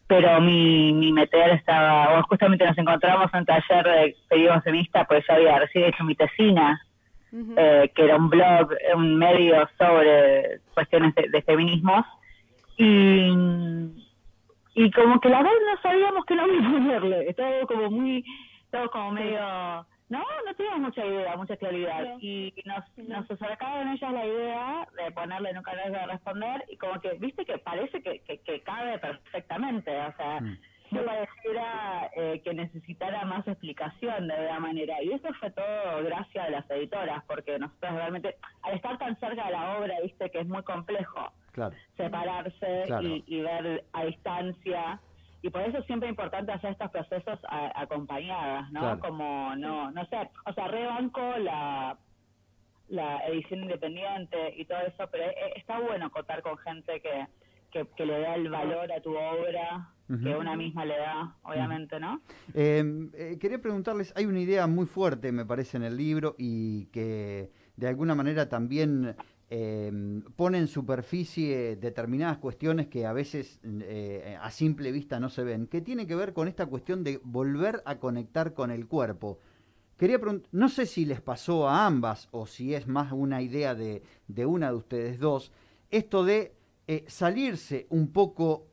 pero 0.06 0.40
mi, 0.40 0.92
mi 0.92 1.12
meter 1.12 1.50
estaba, 1.50 2.18
o 2.18 2.23
justamente 2.23 2.64
nos 2.64 2.78
encontramos 2.78 3.33
en 3.33 3.40
un 3.40 3.47
taller 3.47 3.85
de 3.85 4.16
periodismo 4.28 4.62
feminista, 4.62 5.04
pues 5.04 5.25
yo 5.26 5.35
había 5.35 5.59
recién 5.59 5.85
hecho 5.85 6.04
mi 6.04 6.14
tesina, 6.14 6.80
eh, 7.56 7.90
que 7.94 8.04
era 8.04 8.16
un 8.16 8.30
blog, 8.30 8.70
un 8.94 9.16
medio 9.16 9.68
sobre 9.78 10.60
cuestiones 10.74 11.14
de, 11.14 11.28
de 11.28 11.42
feminismos, 11.42 12.06
y, 12.76 13.30
y 14.74 14.90
como 14.90 15.20
que 15.20 15.28
la 15.28 15.38
verdad 15.38 15.52
no 15.72 15.82
sabíamos 15.82 16.24
qué 16.26 16.34
nombre 16.34 16.56
ponerle, 16.70 17.28
estaba 17.28 17.60
como 17.66 17.90
muy, 17.90 18.24
estaba 18.64 18.88
como 18.88 19.12
medio 19.12 19.86
no, 20.08 20.22
no 20.46 20.54
teníamos 20.54 20.80
mucha 20.80 21.04
idea, 21.04 21.36
mucha 21.36 21.56
claridad. 21.56 22.16
Y 22.20 22.52
nos, 22.66 22.84
nos 23.08 23.30
acercaron 23.30 23.88
ellas 23.88 24.12
la 24.12 24.26
idea 24.26 24.88
de 24.96 25.10
ponerle 25.12 25.50
en 25.50 25.58
un 25.58 25.62
canal 25.62 25.92
de 25.92 26.06
responder 26.06 26.64
y 26.68 26.76
como 26.76 27.00
que, 27.00 27.14
viste 27.14 27.44
que 27.44 27.58
parece 27.58 28.02
que, 28.02 28.20
que, 28.20 28.62
cabe 28.62 28.98
perfectamente, 28.98 29.90
o 29.90 30.16
sea, 30.16 30.40
mm. 30.40 30.58
No 30.90 31.04
pareciera 31.04 32.10
eh, 32.14 32.40
que 32.44 32.54
necesitara 32.54 33.24
más 33.24 33.46
explicación 33.48 34.28
de 34.28 34.34
alguna 34.34 34.60
manera. 34.60 35.02
Y 35.02 35.12
eso 35.12 35.28
fue 35.40 35.50
todo 35.50 36.04
gracias 36.04 36.46
a 36.46 36.50
las 36.50 36.70
editoras, 36.70 37.24
porque 37.26 37.58
nosotros 37.58 37.94
realmente, 37.94 38.36
al 38.62 38.74
estar 38.74 38.98
tan 38.98 39.18
cerca 39.18 39.46
de 39.46 39.52
la 39.52 39.78
obra, 39.78 39.94
viste 40.02 40.30
que 40.30 40.40
es 40.40 40.46
muy 40.46 40.62
complejo 40.62 41.32
separarse 41.96 42.84
Y, 43.02 43.24
y 43.26 43.40
ver 43.40 43.84
a 43.92 44.04
distancia. 44.04 45.00
Y 45.42 45.50
por 45.50 45.60
eso 45.60 45.78
es 45.78 45.86
siempre 45.86 46.08
importante 46.08 46.52
hacer 46.52 46.72
estos 46.72 46.90
procesos 46.90 47.38
acompañadas, 47.74 48.70
¿no? 48.72 48.98
Como, 48.98 49.54
no, 49.56 49.90
no 49.90 50.06
sé, 50.06 50.16
o 50.46 50.52
sea, 50.54 50.68
rebanco 50.68 51.20
la, 51.38 51.98
la 52.88 53.18
edición 53.26 53.62
independiente 53.62 54.54
y 54.56 54.64
todo 54.64 54.78
eso, 54.80 55.06
pero 55.10 55.24
e, 55.24 55.52
está 55.56 55.78
bueno 55.80 56.10
contar 56.10 56.42
con 56.42 56.56
gente 56.58 57.00
que, 57.00 57.86
que, 57.96 58.06
le 58.06 58.20
da 58.20 58.34
el 58.36 58.48
valor 58.48 58.90
a 58.92 59.00
tu 59.00 59.16
obra, 59.16 59.88
que 60.06 60.37
una 60.37 60.56
misma 60.56 60.84
le 60.84 60.99
da, 60.99 61.37
obviamente, 61.42 61.99
¿no? 61.99 62.20
Em, 62.52 63.11
eh, 63.14 63.38
quería 63.40 63.61
preguntarles, 63.61 64.12
hay 64.16 64.26
una 64.26 64.40
idea 64.40 64.66
muy 64.66 64.87
fuerte, 64.87 65.32
me 65.32 65.46
parece, 65.46 65.78
en 65.78 65.84
el 65.84 65.96
libro 65.96 66.34
y 66.38 66.87
que 66.87 67.50
de 67.76 67.88
alguna 67.88 68.14
manera 68.14 68.49
también 68.49 69.16
eh, 69.50 70.20
pone 70.37 70.58
en 70.58 70.68
superficie 70.68 71.76
determinadas 71.76 72.38
cuestiones 72.38 72.88
que 72.88 73.06
a 73.06 73.12
veces 73.12 73.61
eh, 73.64 74.37
a 74.40 74.50
simple 74.50 74.92
vista 74.92 75.20
no 75.20 75.28
se 75.28 75.44
ven, 75.44 75.66
que 75.66 75.80
tiene 75.80 76.06
que 76.06 76.16
ver 76.16 76.32
con 76.32 76.49
esta 76.49 76.66
cuestión 76.66 77.04
de 77.04 77.20
volver 77.23 77.82
a 77.84 77.96
conectar 77.96 78.52
con 78.52 78.70
el 78.70 78.87
cuerpo. 78.87 79.38
Quería 79.96 80.18
no 80.50 80.68
sé 80.68 80.87
si 80.87 81.04
les 81.04 81.20
pasó 81.20 81.68
a 81.68 81.87
ambas 81.87 82.28
o 82.32 82.46
si 82.46 82.75
es 82.75 82.88
más 82.88 83.12
una 83.12 83.42
idea 83.42 83.75
de, 83.75 84.02
de 84.26 84.44
una 84.44 84.70
de 84.70 84.76
ustedes 84.76 85.18
dos, 85.18 85.52
esto 85.90 86.25
de 86.25 86.52
eh, 86.87 87.04
salirse 87.06 87.87
un 87.90 88.12
poco 88.12 88.66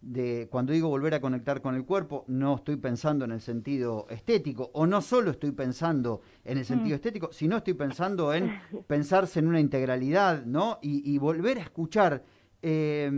de 0.00 0.48
cuando 0.50 0.72
digo 0.72 0.88
volver 0.88 1.14
a 1.14 1.20
conectar 1.20 1.60
con 1.60 1.74
el 1.74 1.84
cuerpo, 1.84 2.24
no 2.28 2.56
estoy 2.56 2.76
pensando 2.76 3.24
en 3.24 3.32
el 3.32 3.40
sentido 3.40 4.06
estético, 4.10 4.70
o 4.74 4.86
no 4.86 5.00
solo 5.00 5.32
estoy 5.32 5.50
pensando 5.52 6.22
en 6.44 6.58
el 6.58 6.64
sentido 6.64 6.94
mm. 6.94 6.98
estético, 6.98 7.32
sino 7.32 7.56
estoy 7.56 7.74
pensando 7.74 8.32
en 8.32 8.60
pensarse 8.86 9.40
en 9.40 9.48
una 9.48 9.60
integralidad, 9.60 10.44
¿no? 10.44 10.78
Y, 10.82 11.18
volver 11.18 11.58
a 11.58 11.62
escuchar. 11.62 12.22
Eh, 12.60 13.10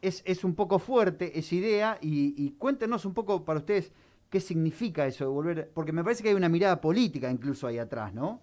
es, 0.00 0.22
es, 0.24 0.42
un 0.42 0.54
poco 0.54 0.78
fuerte 0.78 1.38
esa 1.38 1.54
idea, 1.54 1.98
y, 2.00 2.52
cuéntenos 2.52 3.04
un 3.04 3.14
poco 3.14 3.44
para 3.44 3.58
ustedes 3.58 3.92
qué 4.28 4.40
significa 4.40 5.06
eso 5.06 5.24
de 5.24 5.30
volver, 5.30 5.70
porque 5.74 5.92
me 5.92 6.04
parece 6.04 6.22
que 6.22 6.30
hay 6.30 6.34
una 6.34 6.48
mirada 6.48 6.80
política 6.80 7.30
incluso 7.30 7.66
ahí 7.66 7.78
atrás, 7.78 8.14
¿no? 8.14 8.40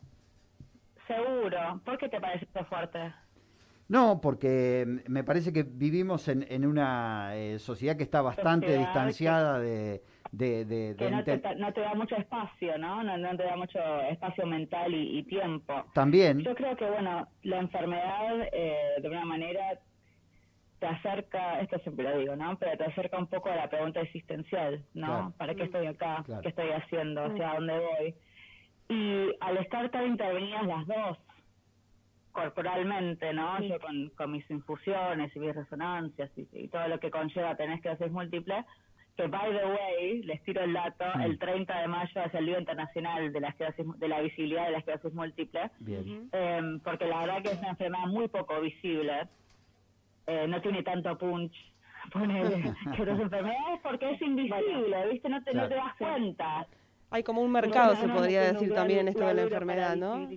Seguro. 1.08 1.82
¿Por 1.86 1.98
qué 1.98 2.10
te 2.10 2.20
parece 2.20 2.46
fuerte? 2.66 3.14
No, 3.90 4.20
porque 4.22 5.02
me 5.08 5.24
parece 5.24 5.54
que 5.54 5.64
vivimos 5.64 6.28
en, 6.28 6.46
en 6.50 6.66
una 6.66 7.36
eh, 7.36 7.58
sociedad 7.60 7.96
que 7.96 8.04
está 8.04 8.22
bastante 8.22 8.78
distanciada 8.78 9.60
de... 9.60 10.02
de, 10.32 10.66
de, 10.66 10.96
que 10.98 11.10
no, 11.10 11.24
te, 11.24 11.38
no, 11.56 11.72
te, 11.72 11.82
da 11.82 11.94
mucho 11.94 12.18
espacio, 12.18 12.78
¿no? 12.78 13.02
No, 13.04 13.18
no 13.18 13.38
te 13.38 13.44
da 13.44 13.56
mucho 13.56 13.80
espacio 14.10 14.46
mental 14.46 14.94
y, 14.94 15.24
tiempo. 15.24 15.86
También. 15.94 16.40
Yo 16.40 16.54
creo 16.54 16.76
que, 16.76 16.90
bueno, 16.90 17.28
la 17.44 17.60
enfermedad, 17.60 18.50
eh, 18.52 19.00
de 19.02 19.08
una 19.08 19.24
manera, 19.24 19.80
te 20.80 20.86
acerca, 20.86 21.62
esto 21.62 21.80
siempre 21.80 22.04
lo 22.10 22.18
digo, 22.20 22.36
¿no? 22.36 22.58
Pero 22.60 22.78
te 22.78 22.84
acerca 22.84 23.18
un 23.18 23.28
poco 23.28 23.50
a 23.50 23.56
la 23.56 23.70
pregunta 23.70 24.02
existencial, 24.02 24.84
¿no? 24.94 25.34
¿Para 25.38 25.56
qué 25.56 25.64
estoy 25.64 25.88
acá? 25.88 26.24
¿Qué 26.42 26.50
estoy 26.50 26.72
haciendo? 26.72 27.24
¿Hacia 27.24 27.54
dónde 27.54 27.74
voy? 27.80 28.16
Y 28.90 29.36
al 29.40 29.58
estar 29.58 29.90
tan 29.90 30.08
intervenidas 30.08 30.66
las 30.66 30.88
dos, 30.88 31.18
corporalmente, 32.38 33.34
¿no? 33.34 33.60
Yo 33.64 33.80
con, 33.80 34.10
con, 34.10 34.32
mis 34.32 34.48
infusiones 34.52 35.36
y 35.36 35.40
mis 35.40 35.56
resonancias 35.56 36.30
y, 36.36 36.68
todo 36.68 36.88
lo 36.88 37.00
que 37.00 37.10
conlleva 37.10 37.56
tener 37.56 37.78
esclerosis 37.78 38.12
múltiple, 38.12 38.64
que 39.16 39.26
by 39.26 39.50
the 39.50 39.66
way, 39.66 40.22
les 40.22 40.44
tiro 40.44 40.62
el 40.62 40.74
dato, 40.74 41.06
mm. 41.16 41.22
el 41.22 41.40
30 41.40 41.82
de 41.82 41.88
mayo 41.88 42.22
es 42.24 42.34
el 42.36 42.46
Día 42.46 42.60
Internacional 42.60 43.34
de 43.34 43.40
la, 43.40 43.56
de 43.98 44.08
la 44.08 44.22
Visibilidad 44.22 44.66
de 44.66 44.72
la 44.72 44.78
Esclerosis 44.78 45.14
Múltiple, 45.16 45.72
eh, 45.88 46.80
porque 46.84 47.06
la 47.08 47.22
verdad 47.22 47.42
que 47.42 47.50
es 47.54 47.58
una 47.58 47.70
enfermedad 47.70 48.06
muy 48.06 48.28
poco 48.28 48.62
visible, 48.62 49.28
eh, 50.28 50.46
no 50.48 50.62
tiene 50.62 50.84
tanto 50.84 51.18
punch, 51.18 51.56
que 52.14 53.06
las 53.06 53.20
enfermedades 53.20 53.80
porque 53.82 54.12
es 54.12 54.22
invisible, 54.22 55.10
¿viste? 55.12 55.28
No 55.28 55.44
te, 55.44 55.56
no 55.56 55.68
te 55.68 55.74
das 55.74 55.96
cuenta. 55.98 56.68
Hay 57.10 57.24
como 57.24 57.42
un 57.42 57.52
mercado, 57.52 57.96
se 57.96 58.08
podría 58.08 58.42
decir 58.42 58.76
también 58.76 59.00
en 59.00 59.08
esto 59.08 59.26
de 59.26 59.34
la 59.34 59.42
enfermedad, 59.42 59.96
¿no? 59.96 60.30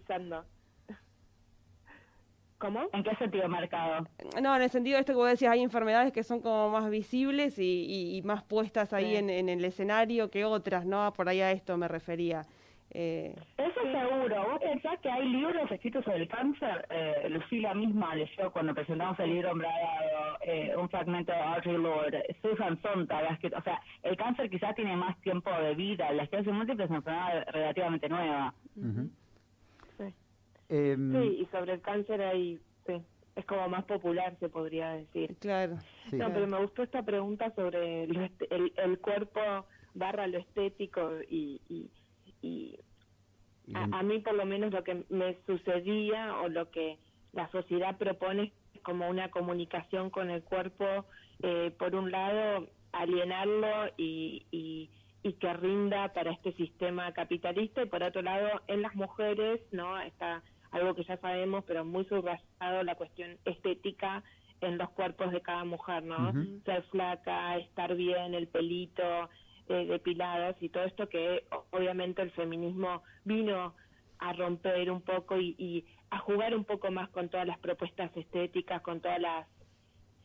¿Cómo? 2.61 2.89
¿En 2.93 3.03
qué 3.03 3.17
sentido 3.17 3.49
marcado? 3.49 4.07
No, 4.43 4.55
en 4.55 4.63
el 4.63 4.69
sentido 4.69 4.97
de 4.97 5.01
esto 5.01 5.15
que 5.15 5.17
vos 5.17 5.31
decías, 5.31 5.53
hay 5.53 5.63
enfermedades 5.63 6.13
que 6.13 6.23
son 6.23 6.41
como 6.43 6.69
más 6.69 6.91
visibles 6.91 7.59
y, 7.59 8.21
más 8.25 8.43
puestas 8.43 8.93
ahí 8.93 9.17
en, 9.17 9.31
el 9.31 9.65
escenario 9.65 10.31
que 10.31 10.45
otras, 10.45 10.85
¿no? 10.85 11.11
Por 11.15 11.31
ahí 11.31 11.41
a 11.41 11.53
esto 11.53 11.79
me 11.79 11.89
refería. 11.89 12.43
Eh, 12.93 13.35
Eso 13.57 13.81
seguro. 13.81 14.51
¿Vos 14.51 14.61
pensás 14.61 14.99
que 15.01 15.09
hay 15.09 15.27
libros 15.27 15.71
escritos 15.71 16.05
sobre 16.05 16.19
el 16.19 16.29
cáncer? 16.29 16.87
Eh, 16.91 17.29
Lucila 17.31 17.73
misma 17.73 18.15
leyó 18.15 18.51
cuando 18.53 18.75
presentamos 18.75 19.19
el 19.21 19.31
libro 19.31 19.53
Embragado, 19.53 20.37
eh, 20.43 20.75
un 20.77 20.89
fragmento 20.91 21.33
de 21.33 21.39
Audrey 21.39 21.79
Lord, 21.79 22.15
Susan 22.43 22.79
Sontag, 22.83 23.39
o 23.57 23.63
sea, 23.63 23.81
el 24.03 24.17
cáncer 24.17 24.51
quizás 24.51 24.75
tiene 24.75 24.97
más 24.97 25.19
tiempo 25.23 25.51
de 25.51 25.75
vida, 25.75 26.13
la 26.13 26.25
esclerosis 26.25 26.53
múltiple 26.53 26.85
es 26.85 26.91
una 26.91 26.99
enfermedad 26.99 27.47
relativamente 27.53 28.09
nueva. 28.09 28.55
Em, 30.71 31.13
sí, 31.13 31.39
y 31.41 31.47
sobre 31.47 31.75
el 31.75 31.81
cáncer 31.81 32.23
ahí, 32.23 32.61
sí, 32.87 33.03
es 33.35 33.45
como 33.45 33.69
más 33.69 33.85
popular, 33.85 34.37
se 34.39 34.49
podría 34.49 34.93
decir. 34.93 35.37
Claro. 35.41 35.79
No, 36.13 36.33
pero 36.33 36.47
me 36.47 36.59
gustó 36.59 36.85
esta 36.85 37.03
pregunta 37.03 37.53
sobre 37.57 38.05
el, 38.05 38.31
el, 38.77 38.99
cuerpo 39.01 39.41
barra 39.95 40.29
lo 40.29 40.39
estético 40.39 41.11
y, 41.29 41.61
y, 41.69 41.91
y 42.41 42.79
a, 43.75 44.03
mí 44.05 44.21
por 44.21 44.35
lo 44.35 44.47
menos 44.47 44.73
lo 44.73 44.85
que 44.85 45.05
me 45.09 45.37
sucedía 45.45 46.37
o 46.41 46.49
lo 46.49 46.71
que 46.71 46.99
la 47.33 47.51
sociedad 47.51 47.99
propone 47.99 48.53
es 48.75 48.81
como 48.83 49.09
una 49.09 49.31
comunicación 49.31 50.11
con 50.11 50.31
el 50.31 50.43
cuerpo, 50.45 50.85
eh, 51.43 51.75
por 51.79 51.97
un 51.97 52.13
lado, 52.13 52.69
alienarlo 52.93 53.93
y, 53.97 54.47
y 54.53 54.91
y 55.23 55.35
que 55.35 55.53
rinda 55.53 56.13
para 56.13 56.33
este 56.33 56.53
sistema 56.55 57.13
capitalista 57.13 57.83
y 57.83 57.87
por 57.87 58.03
otro 58.03 58.23
lado 58.23 58.49
en 58.69 58.83
las 58.83 58.95
mujeres 58.95 59.61
no 59.71 60.01
está 60.01 60.43
algo 60.71 60.95
que 60.95 61.05
ya 61.05 61.17
sabemos, 61.19 61.65
pero 61.67 61.85
muy 61.85 62.05
subrayado 62.05 62.83
la 62.83 62.95
cuestión 62.95 63.39
estética 63.45 64.23
en 64.61 64.79
los 64.79 64.91
cuerpos 64.91 65.33
de 65.33 65.41
cada 65.41 65.65
mujer, 65.65 66.03
¿no? 66.03 66.33
Ser 66.65 66.83
flaca, 66.85 67.57
estar 67.57 67.95
bien, 67.95 68.35
el 68.35 68.47
pelito, 68.49 69.31
eh, 69.69 69.87
depiladas 69.87 70.57
y 70.61 70.69
todo 70.69 70.85
esto 70.85 71.09
que 71.09 71.45
obviamente 71.71 72.23
el 72.23 72.31
feminismo 72.33 73.03
vino 73.25 73.75
a 74.19 74.33
romper 74.33 74.91
un 74.91 75.01
poco 75.01 75.39
y, 75.39 75.87
a 76.11 76.19
jugar 76.19 76.57
un 76.57 76.65
poco 76.65 76.91
más 76.91 77.09
con 77.11 77.29
todas 77.29 77.47
las 77.47 77.59
propuestas 77.59 78.15
estéticas, 78.17 78.83
con 78.83 79.01
todas 79.01 79.21
las, 79.21 79.47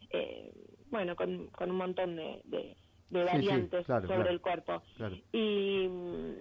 eh, 0.10 0.52
bueno, 0.90 1.16
con, 1.16 1.48
con 1.48 1.70
un 1.70 1.78
montón 1.78 2.16
de 2.16 2.42
de 2.46 2.76
variantes 3.10 3.86
sobre 3.86 4.30
el 4.30 4.42
cuerpo. 4.42 4.82
Y 5.32 5.88
mm, 5.88 6.34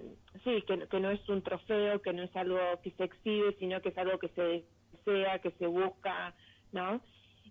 sí, 0.44 0.62
que, 0.66 0.87
que 0.88 1.00
no 1.00 1.11
es 1.11 1.28
un 1.28 1.42
trofeo, 1.42 2.00
que 2.02 2.12
no 2.12 2.23
es 2.23 2.35
algo 2.37 2.59
que 2.83 2.90
se 2.92 3.04
exhibe, 3.04 3.54
sino 3.59 3.80
que 3.80 3.90
es 3.90 3.99
algo 3.99 4.18
que 4.18 4.28
se 4.28 4.64
desea, 5.04 5.38
que 5.40 5.50
se 5.52 5.66
busca, 5.66 6.35
¿no? 6.73 7.00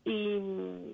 Y, 0.05 0.39
mm, 0.39 0.93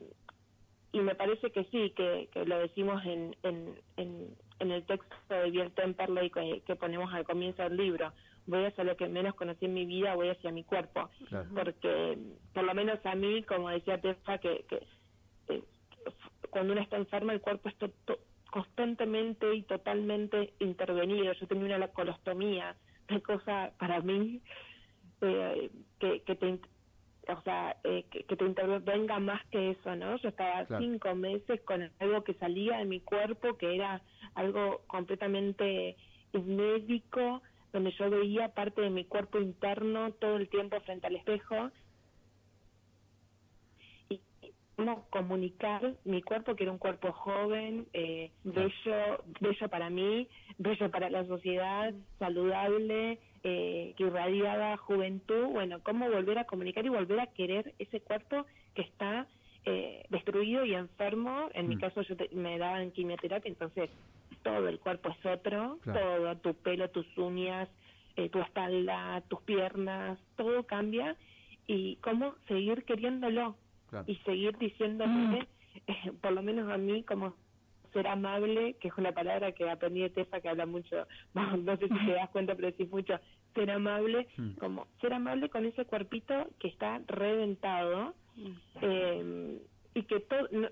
y 0.91 0.99
me 0.99 1.15
parece 1.15 1.51
que 1.51 1.63
sí, 1.65 1.91
que, 1.95 2.29
que 2.31 2.45
lo 2.45 2.59
decimos 2.59 3.03
en, 3.05 3.35
en, 3.43 3.75
en, 3.97 4.71
el 4.71 4.83
texto 4.85 5.15
de 5.29 5.51
Bill 5.51 5.71
Temperley 5.71 6.29
que, 6.29 6.61
que 6.65 6.75
ponemos 6.75 7.13
al 7.13 7.23
comienzo 7.23 7.63
del 7.63 7.77
libro 7.77 8.11
voy 8.49 8.65
hacia 8.65 8.83
lo 8.83 8.97
que 8.97 9.07
menos 9.07 9.35
conocí 9.35 9.65
en 9.65 9.73
mi 9.73 9.85
vida, 9.85 10.15
voy 10.15 10.29
hacia 10.29 10.51
mi 10.51 10.63
cuerpo. 10.63 11.09
Porque, 11.53 12.17
por 12.53 12.63
lo 12.63 12.73
menos 12.73 12.99
a 13.05 13.15
mí, 13.15 13.43
como 13.43 13.69
decía 13.69 14.01
Tefa, 14.01 14.39
que, 14.39 14.65
que 14.67 14.85
cuando 16.49 16.73
uno 16.73 16.81
está 16.81 16.97
enferma 16.97 17.33
el 17.33 17.41
cuerpo 17.41 17.69
está 17.69 17.89
constantemente 18.51 19.53
y 19.55 19.63
totalmente 19.63 20.53
intervenido. 20.59 21.33
Yo 21.33 21.47
tenía 21.47 21.75
una 21.75 21.87
colostomía, 21.89 22.75
cosa 23.25 23.71
para 23.77 24.01
mí 24.01 24.41
eh, 25.21 25.69
que, 25.99 26.21
que 26.21 26.35
te 26.35 26.59
o 27.27 27.41
sea, 27.43 27.75
eh, 27.83 28.05
que, 28.09 28.23
te 28.23 28.43
intervenga 28.45 29.19
más 29.19 29.45
que 29.47 29.71
eso, 29.71 29.95
¿no? 29.95 30.17
Yo 30.17 30.29
estaba 30.29 30.65
cinco 30.79 31.13
meses 31.13 31.61
con 31.61 31.91
algo 31.99 32.23
que 32.23 32.33
salía 32.35 32.77
de 32.77 32.85
mi 32.85 33.01
cuerpo, 33.01 33.55
que 33.57 33.75
era 33.75 34.01
algo 34.33 34.81
completamente 34.87 35.95
médico, 36.33 37.43
donde 37.71 37.91
yo 37.91 38.09
veía 38.09 38.49
parte 38.49 38.81
de 38.81 38.89
mi 38.89 39.05
cuerpo 39.05 39.39
interno 39.39 40.11
todo 40.13 40.37
el 40.37 40.49
tiempo 40.49 40.79
frente 40.81 41.07
al 41.07 41.17
espejo 41.17 41.69
cómo 44.79 45.05
comunicar 45.09 45.93
mi 46.05 46.21
cuerpo 46.21 46.55
que 46.55 46.63
era 46.63 46.71
un 46.71 46.77
cuerpo 46.77 47.11
joven 47.11 47.85
eh, 47.93 48.31
bello 48.43 49.23
bello 49.41 49.69
para 49.69 49.89
mí 49.89 50.27
bello 50.57 50.89
para 50.89 51.09
la 51.09 51.25
sociedad 51.25 51.93
saludable 52.17 53.19
eh, 53.43 53.93
que 53.95 54.03
irradiaba 54.03 54.75
juventud. 54.75 55.47
Bueno 55.47 55.79
cómo 55.81 56.09
volver 56.09 56.39
a 56.39 56.43
comunicar 56.43 56.85
y 56.85 56.89
volver 56.89 57.21
a 57.21 57.27
querer 57.27 57.73
ese 57.79 58.01
cuerpo 58.01 58.45
que 58.75 58.81
está 58.81 59.27
eh, 59.63 60.03
destruido 60.09 60.65
y 60.65 60.73
enfermo. 60.73 61.49
En 61.53 61.69
mi 61.69 61.77
mm. 61.77 61.79
caso 61.79 62.01
yo 62.01 62.15
me 62.33 62.57
daban 62.57 62.91
quimioterapia 62.91 63.49
entonces 63.49 63.89
todo 64.43 64.67
el 64.67 64.79
cuerpo 64.79 65.09
es 65.09 65.25
otro, 65.25 65.79
todo, 65.83 66.35
tu 66.37 66.53
pelo, 66.53 66.89
tus 66.89 67.05
uñas, 67.17 67.69
eh, 68.17 68.29
tu 68.29 68.39
espalda, 68.39 69.21
tus 69.29 69.41
piernas, 69.43 70.19
todo 70.35 70.63
cambia. 70.63 71.15
Y 71.65 71.95
cómo 71.97 72.35
seguir 72.47 72.83
queriéndolo 72.83 73.55
y 74.07 74.15
seguir 74.17 74.57
diciéndole, 74.57 75.47
eh, 75.87 76.11
por 76.21 76.31
lo 76.31 76.41
menos 76.41 76.71
a 76.71 76.77
mí, 76.77 77.03
como 77.03 77.35
ser 77.93 78.07
amable, 78.07 78.75
que 78.79 78.89
es 78.89 78.93
una 78.97 79.11
palabra 79.11 79.51
que 79.51 79.69
aprendí 79.69 80.01
de 80.01 80.09
Tefa 80.09 80.41
que 80.41 80.49
habla 80.49 80.65
mucho, 80.65 81.07
no, 81.33 81.77
sé 81.77 81.87
si 81.87 82.05
te 82.05 82.13
das 82.13 82.29
cuenta, 82.29 82.55
pero 82.55 82.67
decís 82.67 82.89
mucho, 82.89 83.19
ser 83.55 83.71
amable, 83.71 84.27
mm. 84.37 84.51
como 84.53 84.87
ser 85.01 85.13
amable 85.13 85.49
con 85.49 85.65
ese 85.65 85.85
cuerpito 85.85 86.47
que 86.59 86.67
está 86.67 87.01
reventado. 87.07 88.13
Eh, 88.81 89.59
y 89.93 90.03
que 90.03 90.23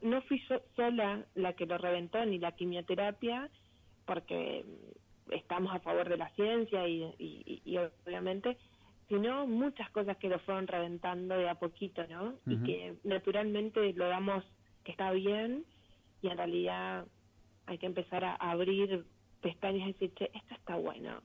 no, 0.02 0.22
fui 0.22 0.42
yo 0.48 0.62
sola 0.76 1.26
la 1.36 1.54
que 1.54 1.66
lo 1.66 1.78
reventó 1.78 2.24
ni 2.26 2.38
la 2.38 2.54
quimioterapia 2.54 3.50
porque 4.06 4.64
estamos 5.32 5.74
a 5.74 5.80
favor 5.80 6.08
de 6.08 6.18
la 6.18 6.30
ciencia 6.30 6.88
y, 6.88 7.14
y, 7.18 7.78
obviamente 8.06 8.58
sino 9.08 9.48
muchas 9.48 9.90
cosas 9.92 10.18
que 10.18 10.30
lo 10.30 10.40
fueron 10.40 10.68
reventando 10.68 11.36
de 11.36 11.50
a 11.50 11.56
poquito 11.56 12.06
no 12.08 12.36
y 12.46 12.58
que 12.64 12.96
naturalmente 13.04 13.94
lo 13.94 14.08
damos 14.08 14.44
que 14.84 14.92
está 14.92 15.12
bien 15.12 15.66
y 16.22 16.28
en 16.28 16.38
realidad 16.38 17.06
hay 17.66 17.78
que 17.78 17.86
empezar 17.86 18.24
a 18.24 18.36
abrir 18.36 19.06
pestañas 19.42 19.90
y 19.90 19.94
decir 19.94 20.14
che 20.16 20.32
esto 20.34 20.56
está 20.56 20.76
bueno 20.76 21.22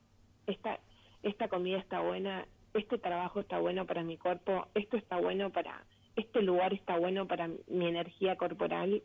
esta 0.46 0.78
esta 1.22 1.48
comida 1.48 1.78
está 1.78 2.00
buena 2.00 2.46
este 2.74 2.98
trabajo 2.98 3.40
está 3.40 3.58
bueno 3.58 3.86
para 3.86 4.02
mi 4.02 4.16
cuerpo 4.16 4.68
esto 4.74 4.96
está 4.96 5.18
bueno 5.18 5.50
para 5.50 5.84
este 6.16 6.42
lugar 6.42 6.72
está 6.74 6.98
bueno 6.98 7.26
para 7.26 7.48
mi 7.68 7.86
energía 7.86 8.36
corporal. 8.36 9.02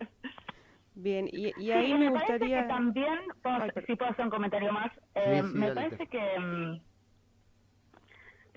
Bien, 0.96 1.30
y, 1.32 1.70
ahí 1.70 1.94
me, 1.94 2.10
gustaría... 2.10 2.64
Que 2.64 2.68
también, 2.68 3.20
si 3.86 3.96
puedo 3.96 4.12
hacer 4.12 4.26
un 4.26 4.32
comentario 4.32 4.72
más, 4.74 4.92
eh, 5.14 5.44
me 5.44 5.72
parece 5.72 6.08
que, 6.08 6.40
mm, 6.40 6.80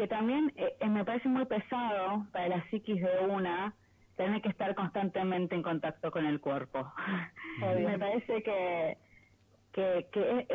que 0.01 0.09
también 0.09 0.51
eh, 0.57 0.89
me 0.89 1.05
parece 1.05 1.29
muy 1.29 1.45
pesado 1.45 2.27
para 2.33 2.49
la 2.49 2.65
psiquis 2.71 3.03
de 3.03 3.19
una 3.29 3.75
tener 4.17 4.41
que 4.41 4.49
estar 4.49 4.75
constantemente 4.75 5.55
en 5.55 5.63
contacto 5.63 6.11
con 6.11 6.25
el 6.25 6.41
cuerpo. 6.41 6.91
me 7.61 7.99
parece 7.99 8.43
que 8.43 8.97
que, 9.75 10.07
que 10.11 10.47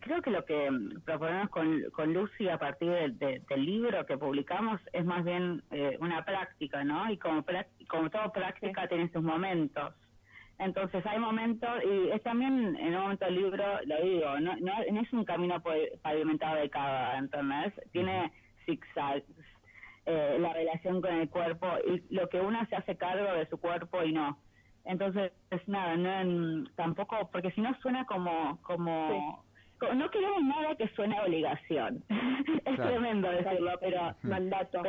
creo 0.00 0.20
que 0.20 0.30
lo 0.30 0.44
que 0.44 0.68
proponemos 1.04 1.48
con, 1.50 1.80
con 1.92 2.12
Lucy 2.12 2.48
a 2.48 2.58
partir 2.58 2.90
del 2.90 3.64
libro 3.64 4.04
que 4.04 4.18
publicamos 4.18 4.80
es 4.92 5.04
más 5.04 5.24
bien 5.24 5.62
eh, 5.70 5.96
una 6.00 6.24
práctica, 6.24 6.82
¿no? 6.82 7.08
Y 7.08 7.18
como, 7.18 7.44
como 7.88 8.10
toda 8.10 8.32
práctica 8.32 8.88
tiene 8.88 9.08
sus 9.10 9.22
momentos. 9.22 9.94
Entonces 10.58 11.06
hay 11.06 11.20
momentos, 11.20 11.70
y 11.84 12.10
es 12.10 12.22
también 12.24 12.76
en 12.76 12.94
un 12.96 13.02
momento 13.02 13.24
del 13.26 13.36
libro, 13.36 13.64
lo 13.86 14.02
digo, 14.02 14.40
no, 14.40 14.56
no, 14.56 15.00
es 15.00 15.12
un 15.12 15.24
camino 15.24 15.62
pavimentado 16.02 16.56
de 16.56 16.68
cada, 16.68 17.16
¿entendés? 17.16 17.72
Tiene 17.92 18.32
zigzags, 18.64 19.24
eh, 20.06 20.36
la 20.40 20.52
relación 20.52 21.00
con 21.00 21.14
el 21.14 21.28
cuerpo 21.28 21.66
y 21.86 22.02
lo 22.14 22.28
que 22.28 22.40
uno 22.40 22.64
se 22.66 22.76
hace 22.76 22.96
cargo 22.96 23.32
de 23.34 23.46
su 23.48 23.58
cuerpo 23.58 24.02
y 24.02 24.12
no. 24.12 24.38
Entonces, 24.84 25.32
pues 25.48 25.66
nada, 25.68 25.96
no, 25.96 26.64
tampoco, 26.74 27.30
porque 27.30 27.52
si 27.52 27.60
no 27.60 27.72
suena 27.80 28.04
como, 28.06 28.60
como, 28.62 29.44
no 29.94 30.10
queremos 30.10 30.42
nada 30.42 30.74
que 30.76 30.88
suene 30.88 31.16
a 31.16 31.22
obligación. 31.22 32.02
es 32.64 32.76
tremendo 32.76 33.30
decirlo, 33.30 33.72
pero 33.80 34.14
mandato. 34.22 34.82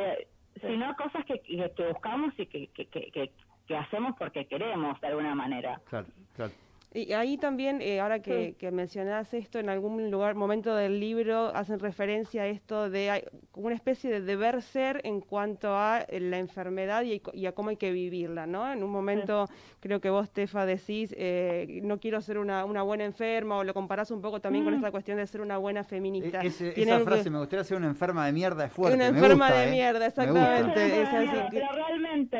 sino 0.60 0.96
cosas 0.96 1.24
que, 1.26 1.40
que, 1.40 1.88
buscamos 1.88 2.34
y 2.38 2.46
que, 2.46 2.66
que, 2.68 2.86
que, 2.86 3.30
que 3.66 3.76
hacemos 3.76 4.14
porque 4.18 4.46
queremos 4.46 5.00
de 5.00 5.06
alguna 5.06 5.34
manera. 5.34 5.80
Claro, 5.88 6.06
claro. 6.34 6.52
Y 6.96 7.12
ahí 7.12 7.38
también, 7.38 7.82
eh, 7.82 7.98
ahora 7.98 8.22
que, 8.22 8.54
que, 8.56 8.70
mencionás 8.70 9.34
esto, 9.34 9.58
en 9.58 9.68
algún 9.68 10.12
lugar, 10.12 10.36
momento 10.36 10.76
del 10.76 11.00
libro, 11.00 11.50
hacen 11.52 11.80
referencia 11.80 12.42
a 12.42 12.46
esto 12.46 12.88
de 12.88 13.28
una 13.54 13.74
especie 13.74 14.08
de 14.12 14.20
deber 14.20 14.62
ser 14.62 15.00
en 15.02 15.20
cuanto 15.20 15.76
a 15.76 16.02
eh, 16.02 16.20
la 16.20 16.38
enfermedad 16.38 17.02
y, 17.02 17.46
a 17.46 17.52
cómo 17.52 17.70
hay 17.70 17.78
que 17.78 17.90
vivirla, 17.90 18.46
¿no? 18.46 18.72
En 18.72 18.84
un 18.84 18.92
momento, 18.92 19.48
creo 19.80 20.00
que 20.00 20.08
vos, 20.08 20.30
Tefa, 20.30 20.66
decís, 20.66 21.12
eh, 21.18 21.80
no 21.82 21.98
quiero 21.98 22.20
ser 22.20 22.38
una, 22.38 22.64
una, 22.64 22.82
buena 22.82 23.04
enferma, 23.04 23.56
o 23.56 23.64
lo 23.64 23.74
comparás 23.74 24.12
un 24.12 24.22
poco 24.22 24.40
también 24.40 24.62
con 24.62 24.72
mm. 24.74 24.76
esta 24.76 24.92
cuestión 24.92 25.16
de 25.16 25.26
ser 25.26 25.40
una 25.40 25.58
buena 25.58 25.82
feminista. 25.82 26.42
E-, 26.42 26.46
esa 26.46 27.00
frase, 27.00 27.28
me 27.28 27.38
gustaría 27.40 27.64
ser 27.64 27.76
una 27.76 27.88
enferma 27.88 28.24
de 28.24 28.32
mierda, 28.32 28.66
es 28.66 28.72
fuerte. 28.72 28.94
Una 28.94 29.08
enferma 29.08 29.50
de 29.50 29.66
mierda, 29.66 30.06
exactamente. 30.06 31.02
Es 31.02 31.08
así 31.08 31.40
Pero 31.50 31.72
realmente, 31.72 32.38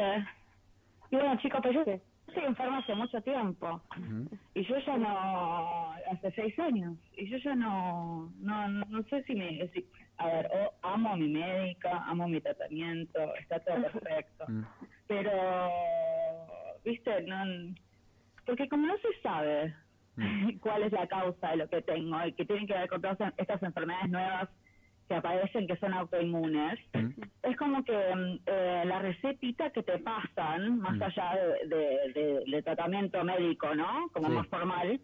y 1.10 1.16
bueno, 1.16 1.36
chicos, 1.38 1.58
pero 1.60 1.84
yo 1.84 2.13
estoy 2.34 2.48
enferma 2.48 2.78
hace 2.78 2.94
mucho 2.94 3.20
tiempo. 3.22 3.80
Y 4.54 4.64
yo 4.64 4.78
ya 4.78 4.96
no, 4.96 5.92
hace 6.10 6.32
seis 6.32 6.58
años, 6.58 6.96
y 7.16 7.28
yo 7.28 7.38
ya 7.38 7.54
no, 7.54 8.32
no, 8.40 8.68
no 8.68 9.02
sé 9.04 9.22
si 9.24 9.34
me, 9.34 9.70
a 10.18 10.26
ver, 10.26 10.50
amo 10.82 11.10
a 11.10 11.16
mi 11.16 11.28
médica, 11.28 12.04
amo 12.06 12.28
mi 12.28 12.40
tratamiento, 12.40 13.18
está 13.36 13.60
todo 13.60 13.82
perfecto, 13.82 14.44
mm. 14.48 14.62
pero, 15.06 15.70
viste, 16.84 17.22
no, 17.22 17.74
porque 18.46 18.68
como 18.68 18.86
no 18.86 18.94
se 18.98 19.20
sabe 19.22 19.74
mm. 20.16 20.58
cuál 20.60 20.82
es 20.82 20.92
la 20.92 21.06
causa 21.06 21.50
de 21.50 21.56
lo 21.58 21.68
que 21.68 21.82
tengo 21.82 22.26
y 22.26 22.32
que 22.32 22.44
tienen 22.44 22.66
que 22.66 22.74
ver 22.74 22.88
con 22.88 23.00
todas 23.00 23.18
estas 23.36 23.62
enfermedades 23.62 24.10
nuevas 24.10 24.48
que 25.08 25.14
aparecen 25.14 25.66
que 25.66 25.76
son 25.76 25.92
autoinmunes, 25.92 26.78
es 27.42 27.56
como 27.56 27.84
que 27.84 27.92
mm, 27.92 28.38
eh, 28.46 28.82
la 28.86 29.00
recetita 29.00 29.70
que 29.70 29.82
te 29.82 29.98
pasan, 29.98 30.78
más 30.78 31.00
allá 31.00 31.32
de, 31.66 32.42
de, 32.46 32.62
tratamiento 32.62 33.22
médico, 33.22 33.74
¿no? 33.74 34.08
Como 34.12 34.30
más 34.30 34.46
formal, 34.48 34.98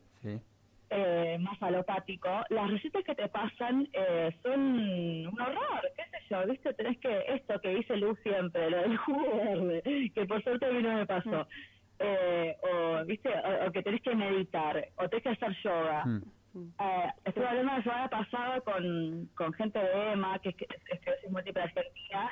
eh, 0.92 1.38
más 1.40 1.62
alopático, 1.62 2.28
las 2.48 2.70
recetas 2.70 3.04
que 3.04 3.14
te 3.14 3.28
pasan 3.28 3.88
eh, 3.92 4.34
son 4.42 4.60
un 4.60 5.40
horror, 5.40 5.82
qué 5.96 6.02
sé 6.04 6.18
yo, 6.30 6.46
¿viste? 6.46 6.72
Tenés 6.74 6.98
que, 6.98 7.24
esto 7.28 7.60
que 7.60 7.74
dice 7.74 7.96
Luz 7.96 8.18
siempre, 8.22 8.70
lo 8.70 8.78
del 8.78 8.96
jugo 8.96 9.36
verde, 9.36 10.10
que 10.14 10.24
por 10.24 10.42
suerte 10.42 10.66
a 10.66 10.72
mí 10.72 10.82
no 10.82 10.94
me 10.94 11.06
pasó, 11.06 11.46
o, 12.62 13.04
¿viste? 13.04 13.28
O, 13.66 13.70
que 13.70 13.82
tenés 13.82 14.00
que 14.00 14.14
meditar, 14.14 14.82
o 14.96 15.08
tenés 15.08 15.22
que 15.22 15.28
hacer 15.28 15.56
yoga. 15.62 16.04
Eh, 16.54 17.12
estuve 17.24 17.46
hablando 17.46 17.72
la 17.72 17.82
semana 17.82 18.08
pasada 18.08 18.60
con, 18.62 19.28
con 19.34 19.52
gente 19.52 19.78
de 19.78 20.12
EMA, 20.12 20.38
que 20.40 20.50
es 20.50 20.56
esclerosis 20.90 21.30
múltiple 21.30 21.62
argentina, 21.62 22.30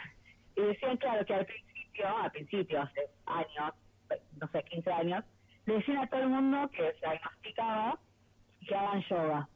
y 0.56 0.62
decían, 0.62 0.96
claro, 0.96 1.24
que 1.24 1.34
al 1.34 1.46
principio, 1.46 2.16
al 2.16 2.30
principio, 2.32 2.82
hace 2.82 3.08
años, 3.26 3.74
no 4.40 4.48
sé, 4.48 4.62
15 4.64 4.92
años, 4.92 5.24
le 5.66 5.74
decían 5.74 5.98
a 5.98 6.06
todo 6.08 6.20
el 6.22 6.28
mundo 6.28 6.68
que 6.70 6.92
se 6.94 7.06
diagnosticaba 7.06 7.98
que 8.66 8.74
hagan 8.74 9.02
yoga. 9.02 9.48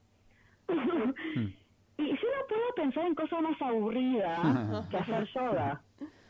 Hmm. 0.69 1.49
y 1.99 2.09
yo 2.09 2.29
no 2.39 2.47
puedo 2.49 2.75
pensar 2.77 3.07
en 3.07 3.15
cosas 3.15 3.43
más 3.43 3.63
aburridas 3.63 4.89
que 4.91 4.97
hacer 4.97 5.29
yoga. 5.35 5.83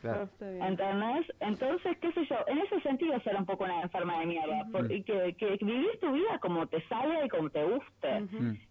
Claro. 0.02 0.28
¿Entendés? 0.40 1.32
Entonces, 1.38 1.96
qué 2.00 2.12
sé 2.12 2.26
yo, 2.26 2.36
en 2.48 2.58
ese 2.58 2.80
sentido 2.80 3.20
ser 3.20 3.36
un 3.36 3.46
poco 3.46 3.62
una 3.62 3.82
enferma 3.82 4.18
de 4.18 4.26
mierda, 4.26 4.66
porque 4.72 5.04
que, 5.04 5.34
que 5.34 5.64
vivir 5.64 5.96
tu 6.00 6.10
vida 6.12 6.40
como 6.40 6.66
te 6.66 6.82
sale 6.88 7.24
y 7.24 7.28
como 7.28 7.48
te 7.50 7.62
guste, 7.62 8.26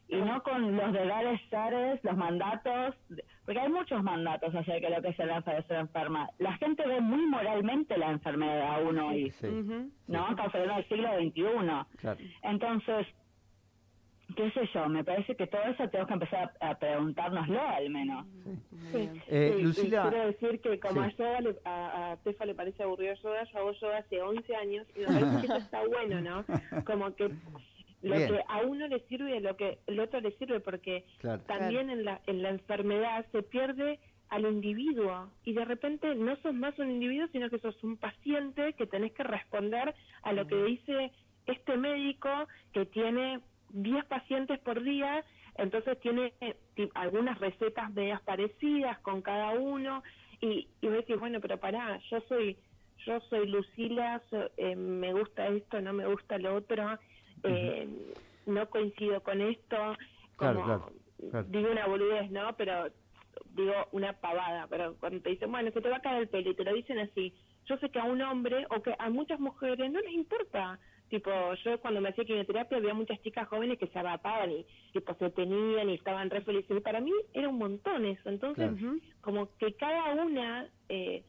y 0.10 0.18
no 0.18 0.44
con 0.44 0.76
los 0.76 0.92
deberes 0.92 1.40
seres, 1.50 2.04
los 2.04 2.18
mandatos, 2.18 2.96
porque 3.46 3.62
hay 3.62 3.70
muchos 3.70 4.04
mandatos 4.04 4.54
acerca 4.54 4.90
de 4.90 4.96
lo 4.98 5.02
que 5.02 5.10
es 5.10 5.16
ser 5.16 5.78
enferma. 5.78 6.30
La 6.38 6.52
gente 6.58 6.86
ve 6.86 7.00
muy 7.00 7.26
moralmente 7.28 7.98
la 7.98 8.12
enfermedad 8.12 8.76
aún 8.76 9.00
hoy, 9.00 9.32
sí. 9.32 9.48
¿no? 10.08 10.30
Estamos 10.30 10.54
hablando 10.54 10.76
del 10.76 10.90
siglo 10.90 11.16
XXI. 11.18 11.98
Claro. 11.98 12.20
Entonces, 12.44 13.08
qué 14.36 14.52
sé 14.52 14.70
yo, 14.74 14.88
me 14.90 15.04
parece 15.04 15.36
que 15.36 15.48
todo 15.48 15.62
eso 15.64 15.88
tenemos 15.90 16.08
que 16.08 16.14
empezar 16.14 16.54
a, 16.60 16.78
preguntárnoslo 16.78 17.62
al 17.62 17.90
menos. 17.90 18.26
Sí. 18.92 19.10
Eh, 19.28 19.58
Lucila... 19.62 20.10
Quiero 20.10 20.28
decir 20.28 20.62
que 20.62 20.80
como 20.80 21.02
a, 21.02 21.10
yoga 21.10 21.40
a, 21.66 22.18
Tefa 22.24 22.46
le 22.46 22.56
parece 22.56 22.84
aburrido 22.84 23.14
yoga, 23.16 23.44
yo 23.44 23.60
hago 23.60 23.72
yoga 23.74 23.98
hace 23.98 24.22
11 24.22 24.56
años 24.56 24.88
y 24.96 25.00
me 25.00 25.06
parece 25.06 25.42
que 25.42 25.46
eso 25.48 25.58
está 25.58 25.86
bueno, 25.88 26.22
¿no? 26.22 26.46
Como 26.86 27.16
que 27.16 27.32
lo 28.02 28.16
que 28.16 28.44
a 28.48 28.62
uno 28.62 28.88
le 28.88 29.00
sirve 29.08 29.32
y 29.32 29.38
a 29.38 29.42
lo 29.42 29.56
que 29.56 29.80
el 29.88 30.00
otro 30.00 30.22
le 30.22 30.32
sirve, 30.38 30.60
porque 30.60 31.06
también 31.46 31.90
en 31.90 32.06
la, 32.06 32.22
en 32.26 32.42
la 32.42 32.50
enfermedad 32.50 33.26
se 33.32 33.44
pierde 33.44 34.00
al 34.30 34.46
individuo 34.46 35.30
y 35.44 35.54
de 35.54 35.66
repente 35.66 36.16
no 36.16 36.36
sos 36.38 36.54
más 36.54 36.78
un 36.80 36.90
individuo, 36.90 37.28
sino 37.32 37.50
que 37.50 37.60
sos 37.60 37.76
un 37.84 37.98
paciente 37.98 38.74
que 38.74 38.88
tenés 38.88 39.12
que 39.12 39.24
responder 39.24 39.94
a 40.24 40.34
lo 40.34 40.48
que 40.48 40.64
dice 40.64 41.12
este 41.46 41.78
médico 41.78 42.30
que 42.74 42.86
tiene 42.86 43.42
10 43.74 44.06
pacientes 44.06 44.60
por 44.60 44.82
día, 44.84 45.24
entonces 45.56 46.00
tiene 46.00 46.34
algunas 46.94 47.40
recetas 47.40 47.92
medias 47.94 48.22
parecidas 48.22 49.00
con 49.00 49.22
cada 49.22 49.52
uno 49.52 50.04
y, 50.40 50.68
y 50.82 50.88
vos 50.88 50.96
decís, 50.96 51.20
bueno, 51.20 51.40
pero 51.40 51.58
pará, 51.58 52.00
yo 52.10 52.22
soy 52.22 52.58
yo 53.06 53.20
soy 53.22 53.48
Lucila, 53.48 54.22
eh, 54.58 54.76
me 54.76 55.14
gusta 55.14 55.48
esto, 55.48 55.82
no 55.82 55.94
me 55.94 56.06
gusta 56.06 56.38
lo 56.38 56.56
otro, 56.56 57.00
eh, 57.44 57.88
no 58.46 58.70
coincido 58.70 59.22
con 59.22 59.42
esto, 59.42 59.96
como 60.36 60.92
digo 61.48 61.72
una 61.72 61.88
boludez, 61.88 62.30
¿no? 62.32 62.56
Pero 62.58 62.90
digo 63.54 63.74
una 63.92 64.14
pavada, 64.14 64.68
pero 64.68 64.96
cuando 65.00 65.22
te 65.22 65.32
dicen, 65.32 65.52
bueno, 65.52 65.72
se 65.72 65.82
te 65.82 65.90
va 65.90 65.98
a 65.98 66.02
caer 66.02 66.24
el 66.24 66.30
pelo 66.30 66.52
y 66.52 66.56
te 66.56 66.64
lo 66.64 66.74
dicen 66.74 67.00
así, 67.00 67.34
yo 67.66 67.78
sé 67.78 67.90
que 67.90 68.00
a 68.00 68.06
un 68.06 68.22
hombre 68.22 68.66
o 68.70 68.82
que 68.82 68.96
a 68.98 69.10
muchas 69.10 69.40
mujeres 69.40 69.92
no 69.92 70.00
les 70.00 70.14
importa. 70.14 70.80
Tipo, 71.12 71.30
yo 71.66 71.78
cuando 71.82 72.00
me 72.00 72.08
hacía 72.08 72.24
quimioterapia 72.24 72.78
había 72.78 72.94
muchas 72.94 73.22
chicas 73.22 73.46
jóvenes 73.50 73.78
que 73.78 73.88
se 73.88 74.00
abapaban 74.00 74.50
y 74.50 74.66
tipo 74.94 75.14
se 75.16 75.30
tenían 75.30 75.90
y 75.90 75.96
estaban 75.96 76.30
re 76.30 76.40
felices. 76.40 76.78
Y 76.78 76.80
para 76.80 77.02
mí 77.02 77.12
era 77.34 77.50
un 77.50 77.58
montón 77.58 78.06
eso. 78.06 78.30
Entonces, 78.30 78.72
como 79.20 79.50
que 79.58 79.74
cada 79.74 80.14
una 80.14 80.70
eh, 80.88 81.26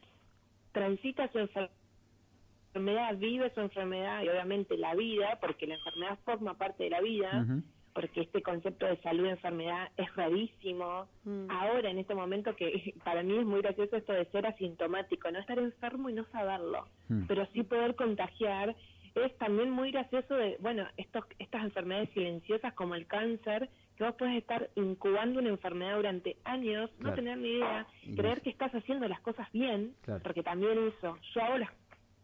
transita 0.71 1.29
su 1.33 1.41
enfermedad, 1.41 3.17
vive 3.17 3.53
su 3.55 3.61
enfermedad 3.61 4.23
y 4.23 4.29
obviamente 4.29 4.77
la 4.77 4.95
vida, 4.95 5.37
porque 5.41 5.67
la 5.67 5.75
enfermedad 5.75 6.17
forma 6.25 6.55
parte 6.55 6.85
de 6.85 6.91
la 6.91 7.01
vida, 7.01 7.45
porque 7.93 8.21
este 8.21 8.41
concepto 8.41 8.87
de 8.87 8.97
salud 8.99 9.27
y 9.27 9.31
enfermedad 9.31 9.89
es 9.97 10.15
rarísimo. 10.15 11.09
Mm. 11.25 11.51
Ahora, 11.51 11.91
en 11.91 11.99
este 11.99 12.15
momento, 12.15 12.55
que 12.55 12.95
para 13.05 13.25
mí 13.25 13.37
es 13.37 13.45
muy 13.45 13.63
gracioso 13.63 13.97
esto 13.97 14.13
de 14.13 14.27
ser 14.27 14.47
asintomático, 14.47 15.29
no 15.29 15.41
estar 15.41 15.59
enfermo 15.59 16.09
y 16.09 16.13
no 16.13 16.25
saberlo, 16.27 16.87
mm. 17.09 17.27
pero 17.27 17.47
sí 17.53 17.65
poder 17.65 17.97
contagiar. 17.97 18.77
Es 19.15 19.37
también 19.39 19.71
muy 19.71 19.91
gracioso 19.91 20.35
de, 20.35 20.57
bueno, 20.61 20.87
estos, 20.97 21.25
estas 21.39 21.65
enfermedades 21.65 22.11
silenciosas 22.11 22.73
como 22.75 22.95
el 22.95 23.07
cáncer, 23.07 23.69
que 23.97 24.05
vos 24.05 24.15
puedes 24.19 24.37
estar 24.37 24.71
incubando 24.75 25.41
una 25.41 25.51
enfermedad 25.51 25.97
durante 25.97 26.37
años, 26.45 26.91
no 26.99 27.13
tener 27.15 27.39
ni 27.39 27.51
idea, 27.51 27.87
creer 28.17 28.41
que 28.41 28.51
estás 28.51 28.73
haciendo 28.75 29.07
las 29.09 29.21
cosas 29.21 29.51
bien, 29.53 29.95
porque 30.23 30.43
también 30.43 30.79
eso, 30.97 31.19
yo 31.35 31.43
hago 31.43 31.59
las 31.59 31.71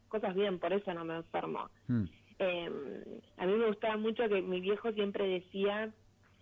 cosas 0.09 0.35
bien, 0.35 0.59
por 0.59 0.73
eso 0.73 0.93
no 0.95 1.05
me 1.05 1.17
enfermo. 1.17 1.69
Eh, 2.39 3.21
a 3.37 3.47
mí 3.47 3.53
me 3.53 3.67
gustaba 3.67 3.97
mucho 3.97 4.29
que 4.29 4.41
mi 4.41 4.61
viejo 4.61 4.91
siempre 4.93 5.27
decía, 5.27 5.93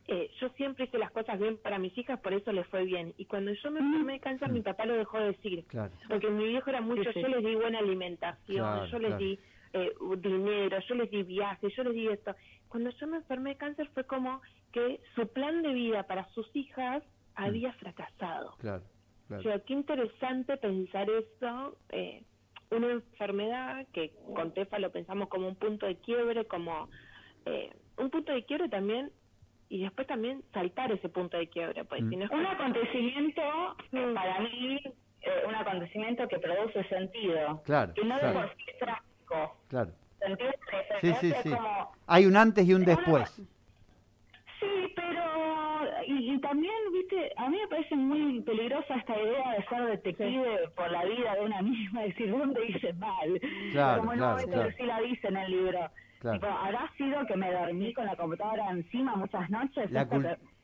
eh, 0.08 0.30
yo 0.40 0.48
siempre 0.50 0.84
hice 0.84 0.98
las 0.98 1.10
cosas 1.10 1.40
bien 1.40 1.56
para 1.56 1.78
mis 1.78 1.96
hijas, 1.98 2.20
por 2.20 2.32
eso 2.32 2.52
les 2.52 2.66
fue 2.68 2.84
bien. 2.84 3.12
Y 3.16 3.24
cuando 3.24 3.52
yo 3.52 3.70
me 3.72 3.80
enfermé 3.80 4.12
de 4.14 4.20
cáncer, 4.20 4.52
mi 4.52 4.60
papá 4.60 4.86
lo 4.86 4.94
dejó 4.94 5.18
de 5.18 5.32
decir. 5.32 5.64
Porque 6.08 6.30
mi 6.30 6.44
viejo 6.44 6.70
era 6.70 6.80
mucho, 6.80 7.10
yo 7.10 7.28
les 7.28 7.44
di 7.44 7.54
buena 7.56 7.80
alimentación, 7.80 8.86
yo 8.86 8.98
les 9.00 9.18
di 9.18 9.38
eh, 9.76 9.92
dinero, 10.18 10.78
yo 10.88 10.94
les 10.94 11.10
di 11.10 11.22
viajes, 11.22 11.74
yo 11.76 11.84
les 11.84 11.94
di 11.94 12.08
esto. 12.08 12.34
Cuando 12.68 12.90
yo 12.90 13.06
me 13.06 13.18
enfermé 13.18 13.50
de 13.50 13.56
cáncer 13.56 13.88
fue 13.94 14.04
como 14.04 14.40
que 14.72 15.00
su 15.14 15.28
plan 15.28 15.62
de 15.62 15.72
vida 15.72 16.04
para 16.04 16.26
sus 16.30 16.48
hijas 16.54 17.02
había 17.34 17.72
fracasado. 17.74 18.54
Claro, 18.58 18.82
O 19.30 19.42
sea, 19.42 19.58
qué 19.60 19.74
interesante 19.74 20.56
pensar 20.56 21.08
eso. 21.10 21.76
Eh, 21.90 22.22
una 22.70 22.90
enfermedad 22.90 23.86
que 23.92 24.12
con 24.34 24.52
Tefa 24.52 24.78
lo 24.78 24.90
pensamos 24.90 25.28
como 25.28 25.46
un 25.48 25.56
punto 25.56 25.86
de 25.86 25.96
quiebre, 25.96 26.46
como 26.46 26.88
eh, 27.44 27.70
un 27.98 28.10
punto 28.10 28.32
de 28.32 28.44
quiebre 28.44 28.68
también 28.68 29.12
y 29.68 29.82
después 29.82 30.06
también 30.06 30.42
saltar 30.52 30.90
ese 30.92 31.08
punto 31.08 31.36
de 31.36 31.48
quiebre. 31.48 31.84
Pues, 31.84 32.02
mm. 32.02 32.14
Un 32.32 32.46
acontecimiento, 32.46 33.42
para 34.14 34.40
mí, 34.40 34.80
eh, 35.22 35.42
un 35.46 35.54
acontecimiento 35.54 36.26
que 36.28 36.38
produce 36.38 36.82
sentido. 36.88 37.62
Claro. 37.64 37.94
Que 37.94 38.04
no 38.04 38.18
claro. 38.18 38.40
de 38.40 38.46
por 38.46 38.56
sí 38.56 38.64
Claro. 39.68 39.92
Sí, 41.00 41.14
sí, 41.20 41.32
sí. 41.42 41.50
Hay 42.06 42.26
un 42.26 42.36
antes 42.36 42.66
y 42.66 42.74
un 42.74 42.84
después. 42.84 43.30
Sí, 44.60 44.92
pero 44.94 45.22
y, 46.06 46.38
también, 46.40 46.74
viste, 46.92 47.32
a 47.36 47.48
mí 47.48 47.58
me 47.60 47.68
parece 47.68 47.96
muy 47.96 48.40
peligrosa 48.42 48.94
esta 48.94 49.20
idea 49.20 49.52
de 49.52 49.64
ser 49.66 49.86
detective 49.86 50.68
por 50.74 50.90
la 50.90 51.04
vida 51.04 51.34
de 51.34 51.40
una 51.44 51.62
misma, 51.62 52.02
decir 52.02 52.30
dónde 52.30 52.66
hice 52.66 52.92
mal. 52.94 53.40
Claro, 53.72 54.00
Como 54.00 54.12
claro, 54.12 54.38
no, 54.38 54.52
claro. 54.52 54.70
sí 54.76 54.82
la 54.84 55.00
dice 55.00 55.28
en 55.28 55.36
el 55.36 55.50
libro. 55.50 55.90
Tipo, 56.32 56.46
¿Habrá 56.46 56.90
sido 56.96 57.24
que 57.26 57.36
me 57.36 57.52
dormí 57.52 57.92
con 57.92 58.06
la 58.06 58.16
computadora 58.16 58.70
encima 58.70 59.14
muchas 59.16 59.48
noches? 59.50 59.90
La, 59.90 60.08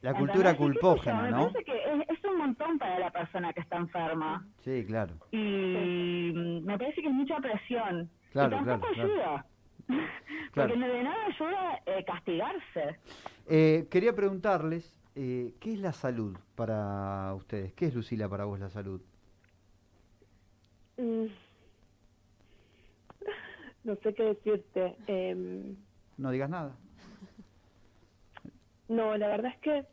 la 0.01 0.15
cultura 0.15 0.57
culpógena, 0.57 1.31
¿no? 1.31 1.47
Me 1.47 1.53
parece 1.53 1.65
que 1.65 1.79
es, 2.09 2.25
un 2.25 2.39
montón 2.39 2.79
para 2.79 2.99
la 2.99 3.11
persona 3.11 3.53
que 3.53 3.61
está 3.61 3.77
enferma. 3.77 4.45
Sí, 4.65 4.85
claro. 4.87 5.15
Y 5.31 6.33
me 6.65 6.79
parece 6.79 7.03
que 7.03 7.09
es 7.09 7.15
mucha 7.15 7.37
presión. 7.37 8.11
Claro, 8.33 8.65
tampoco 8.65 8.93
ayuda. 8.93 9.47
Porque 10.55 10.77
de 10.77 11.03
nada 11.03 11.27
ayuda 11.27 11.83
eh, 11.87 12.05
castigarse. 12.05 12.99
Eh, 13.47 13.87
quería 13.91 14.15
preguntarles, 14.15 15.01
eh, 15.15 15.55
¿qué 15.61 15.75
es 15.75 15.79
la 15.79 15.93
salud 15.93 16.37
para 16.55 17.35
ustedes? 17.35 17.73
¿Qué 17.75 17.87
es, 17.87 17.95
Lucila, 17.95 18.29
para 18.29 18.45
vos 18.45 18.59
la 18.61 18.71
salud? 18.71 19.01
Mm. 20.97 21.27
No 23.85 23.97
sé 23.97 24.15
qué 24.15 24.23
decirte. 24.23 24.97
Em, 25.09 25.75
no 26.17 26.31
digas 26.31 26.49
nada. 26.49 26.77
No, 28.87 29.17
la 29.17 29.27
verdad 29.27 29.53
es 29.53 29.59
que 29.59 29.85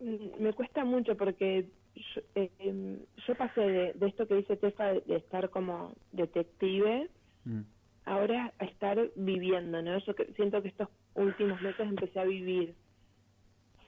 mm, 0.00 0.42
me 0.42 0.52
cuesta 0.52 0.84
mucho 0.84 1.16
porque 1.16 1.70
yo, 1.94 2.22
em, 2.34 2.98
pasé 3.38 3.94
de, 3.94 4.06
esto 4.06 4.26
que 4.26 4.36
dice 4.36 4.56
Tefa 4.56 4.92
de, 4.92 5.16
estar 5.16 5.50
como 5.50 5.94
detective 6.12 7.08
mm 7.44 7.62
ahora 8.06 8.52
a 8.58 8.64
estar 8.64 8.98
viviendo, 9.16 9.82
¿no? 9.82 9.98
Yo 9.98 10.14
siento 10.36 10.62
que 10.62 10.68
estos 10.68 10.88
últimos 11.14 11.60
meses 11.62 11.80
empecé 11.80 12.20
a 12.20 12.24
vivir 12.24 12.74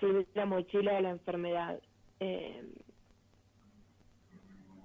sin 0.00 0.26
la 0.34 0.46
mochila 0.46 0.94
de 0.94 1.02
la 1.02 1.10
enfermedad. 1.10 1.80
Eh, 2.20 2.64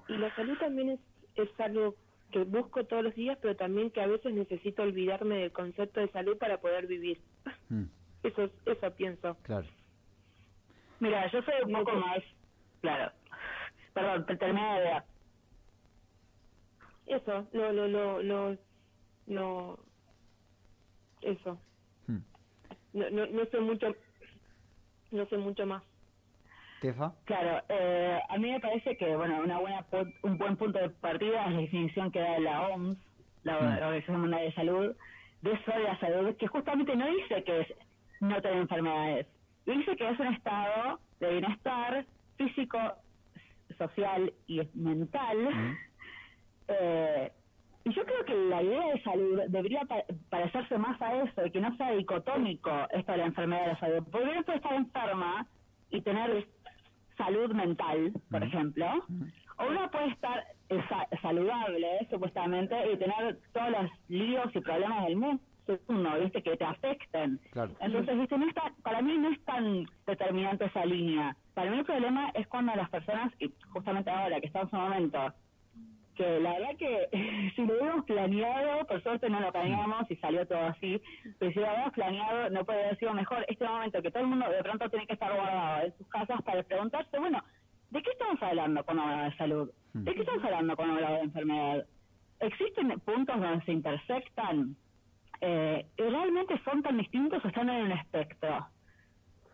y 0.08 0.18
la 0.18 0.34
salud 0.36 0.58
también 0.58 0.90
es, 0.90 1.00
es 1.36 1.60
algo 1.60 1.96
que 2.32 2.44
busco 2.44 2.84
todos 2.86 3.04
los 3.04 3.16
días, 3.16 3.38
pero 3.42 3.56
también 3.56 3.92
que 3.92 4.02
a 4.02 4.08
veces 4.08 4.34
necesito 4.34 4.84
olvidarme 4.84 5.38
del 5.38 5.52
concepto 5.52 6.00
de 6.00 6.10
salud 6.10 6.38
para 6.38 6.60
poder 6.60 6.88
vivir. 6.88 7.20
Mm. 7.70 7.84
Eso, 8.24 8.52
eso 8.68 8.92
pienso. 8.92 9.36
Claro. 9.42 9.66
Mira, 11.00 11.26
yo 11.32 11.42
soy 11.42 11.56
un 11.66 11.72
poco 11.72 11.94
más, 11.94 12.20
claro. 12.82 13.12
Perdón, 13.94 14.26
terminé 14.26 14.80
de 14.80 14.82
ver. 14.82 15.04
Eso, 17.08 17.48
lo, 17.52 17.74
lo, 17.74 17.88
lo, 17.88 18.22
lo 18.22 18.58
no 19.28 19.78
eso 21.22 21.58
hmm. 22.08 22.17
no, 22.94 23.10
no, 23.10 23.26
no 23.28 23.46
sé 23.46 23.60
mucho 23.60 23.96
no 25.12 25.26
sé 25.28 25.38
mucho 25.38 25.65
más 25.65 25.84
Tefa 26.82 27.13
claro 27.26 27.63
eh, 27.70 28.20
a 28.28 28.38
mí 28.38 28.52
me 28.52 28.60
parece 28.60 28.98
que 28.98 29.15
bueno 29.15 29.41
una 29.41 29.60
buena 29.60 29.86
un 30.24 30.38
buen 30.38 30.58
punto 30.58 30.80
de 30.80 30.89
partida 30.89 31.46
es 31.46 31.54
la 31.54 31.62
definición 31.62 32.12
que 32.12 32.20
da 32.20 32.39
la 32.39 32.67
OMS 32.70 32.98
la 33.44 33.60
hmm. 33.60 33.84
Organización 33.84 34.22
Mundial 34.22 34.41
de 34.44 34.54
Salud 34.54 34.96
de 35.41 35.52
eso 35.52 35.72
de 35.72 35.84
la 35.84 36.00
salud 36.00 36.36
que 36.38 36.48
justamente 36.48 36.96
no 36.96 37.08
dice 37.08 37.44
que 37.44 37.62
es 37.62 37.67
no 38.20 38.41
tener 38.41 38.58
enfermedades 38.58 39.28
dice 39.65 39.96
que 39.96 40.10
es 40.10 40.20
un 40.20 40.28
estado 40.28 41.00
de 41.20 41.32
bienestar 41.32 42.06
físico 42.38 42.78
social 43.78 44.34
y 44.48 44.62
mental. 44.74 45.38
Eh, 46.67 47.32
y 47.84 47.94
yo 47.94 48.06
creo 48.06 48.26
que 48.26 48.34
la 48.34 48.62
idea 48.62 48.94
de 48.94 49.02
salud 49.02 49.41
debería 49.48 49.82
parecerse 50.30 50.78
más 50.78 51.02
a 51.02 51.24
eso, 51.24 51.46
y 51.46 51.52
que 51.52 51.60
no 51.60 51.76
sea 51.78 51.91
dicotómico 51.91 52.72
esto 52.91 53.12
de 53.12 53.17
la 53.17 53.26
enfermedad 53.26 53.62
de 53.62 53.67
la 53.67 53.80
salud. 53.80 54.04
Porque 54.12 54.30
uno 54.30 54.44
puede 54.44 54.58
estar 54.58 54.74
enferma 54.74 55.48
y 55.89 56.02
tener 56.02 56.48
salud 57.17 57.52
mental, 57.54 58.13
por 58.30 58.44
ejemplo, 58.44 58.86
o 59.58 59.65
uno 59.67 59.89
puede 59.91 60.10
estar 60.10 60.44
eh, 60.70 60.82
saludable, 61.22 62.08
supuestamente, 62.10 62.76
y 62.91 62.98
tener 62.98 63.39
todos 63.52 63.72
los 63.72 63.91
líos 64.08 64.56
y 64.56 64.60
problemas 64.60 65.06
del 65.06 65.17
mundo 65.17 65.41
segundo, 65.65 66.19
viste, 66.19 66.41
que 66.41 66.58
te 66.58 66.63
afecten. 66.63 67.39
Entonces, 67.80 68.17
viste, 68.17 68.38
no 68.38 68.47
está, 68.47 68.74
para 68.84 69.02
mí 69.02 69.17
no 69.17 69.30
es 69.30 69.43
tan 69.45 69.86
determinante 70.06 70.65
esa 70.65 70.86
línea. 70.86 71.36
Para 71.54 71.71
mí 71.71 71.80
el 71.80 71.86
problema 71.86 72.30
es 72.34 72.47
cuando 72.47 72.76
las 72.76 72.89
personas, 72.89 73.32
y 73.39 73.52
justamente 73.69 74.10
ahora 74.10 74.39
que 74.39 74.47
estamos 74.47 74.71
en 74.74 74.80
un 74.80 74.86
momento 74.86 75.34
que 76.15 76.39
la 76.39 76.54
verdad 76.54 76.76
que 76.78 77.10
si 77.56 77.65
lo 77.65 77.74
hubiéramos 77.74 78.06
planeado, 78.06 78.86
por 78.86 79.02
suerte 79.02 79.30
no 79.30 79.39
lo 79.39 79.52
planeamos 79.52 80.10
y 80.10 80.15
salió 80.17 80.45
todo 80.45 80.65
así, 80.67 81.02
pero 81.39 81.52
si 81.52 81.60
lo 81.60 81.65
hubiéramos 81.65 81.93
planeado 81.93 82.50
no 82.50 82.65
puede 82.65 82.84
haber 82.84 82.97
sido 83.00 83.13
mejor 83.13 83.45
este 83.47 83.65
momento 83.65 84.02
que 84.02 84.12
todo 84.12 84.24
el 84.24 84.30
mundo 84.30 84.50
de 84.50 84.63
pronto 84.63 84.89
tiene 84.89 85.08
que 85.08 85.13
estar 85.13 85.34
guardado 85.34 85.86
en 85.86 85.97
sus 85.97 86.08
casas 86.08 86.41
para 86.43 86.63
preguntarse, 86.63 87.17
bueno, 87.17 87.43
¿de 87.89 88.02
qué 88.02 88.12
estamos 88.12 88.41
hablando 88.41 88.84
cuando 88.84 89.04
hablamos 89.04 89.32
de 89.32 89.38
salud? 89.38 89.71
¿De 89.93 90.13
qué 90.13 90.21
estamos 90.21 90.43
hablando 90.43 90.76
cuando 90.76 90.95
hablamos 90.95 91.17
de 91.19 91.26
enfermedad? 91.26 91.86
¿Existen 92.39 93.00
puntos 93.02 93.39
donde 93.39 93.65
se 93.65 93.71
intersectan? 93.71 94.76
Eh, 95.41 95.86
realmente 95.97 96.60
son 96.63 96.82
tan 96.82 96.97
distintos 96.97 97.43
o 97.43 97.47
están 97.47 97.69
en 97.69 97.86
un 97.86 97.91
espectro. 97.91 98.67